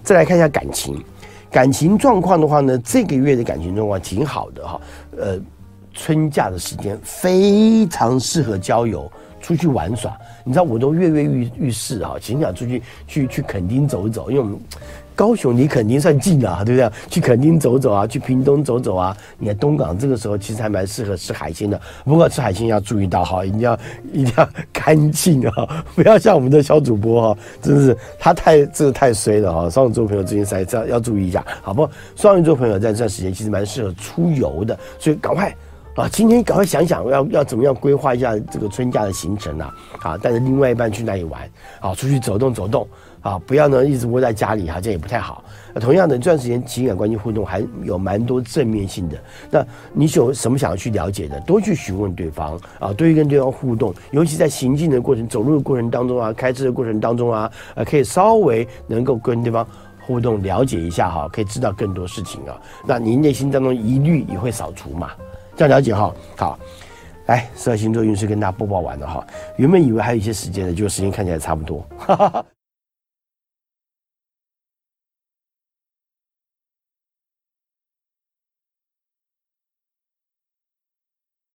[0.03, 1.03] 再来看一下感情，
[1.51, 4.81] 感情状况的话呢，这个月的感情状况挺好的哈。
[5.19, 5.39] 呃，
[5.93, 9.11] 春假的时间非常适合郊游。
[9.41, 14.57] 出去玩耍，你知道我都跃跃欲欲试哈，挺想出去去去垦丁走一走，因为我们
[15.15, 16.91] 高雄你肯定算近啊，对不对？
[17.09, 19.17] 去垦丁走走啊，去屏东走走啊。
[19.39, 23.79] 你看东港这个时候其实还蛮适合吃海鲜的，不过吃海鲜要注意到哈，一定要
[24.13, 29.71] 一定要干净啊， 不要像我们的小主播哈，真的是他太这个太衰了哈。
[29.71, 31.89] 双鱼座朋友最近在要要注意一下，好不？
[32.17, 35.55] 双鱼座朋友在这段时间其实蛮适合出游的，所以赶快。
[35.95, 39.75] 啊，今天赶快想想要要怎么样规划一下这个春假的行程啊！
[40.01, 41.43] 啊，带着另外一半去那里玩？
[41.81, 42.89] 啊，出去走动走动
[43.23, 43.41] 啊！
[43.47, 45.43] 不要呢一直窝在家里哈，这样也不太好。
[45.81, 49.17] 同样的，这段时间情感关系互动还有蛮多正面性的。
[49.51, 49.65] 那
[49.95, 53.95] 你有什么想要去了解的，多去询问对方啊，多去跟对方互动。
[54.11, 59.67] 尤其在行进的过程、走路的过程当中啊，开车的过程当中啊，呃，可以稍微能够跟对方
[60.05, 62.61] 互动了解一下哈，可以知道更多事情啊。
[62.85, 65.11] 那你内心当中疑虑也会扫除嘛。
[65.57, 66.59] 这样了解哈，好，
[67.27, 69.27] 来十二星座运势跟大家播报完了哈。
[69.57, 71.83] 原本以为还有一些时间的，结果时间看起来差不多。
[71.97, 72.45] 哈哈哈。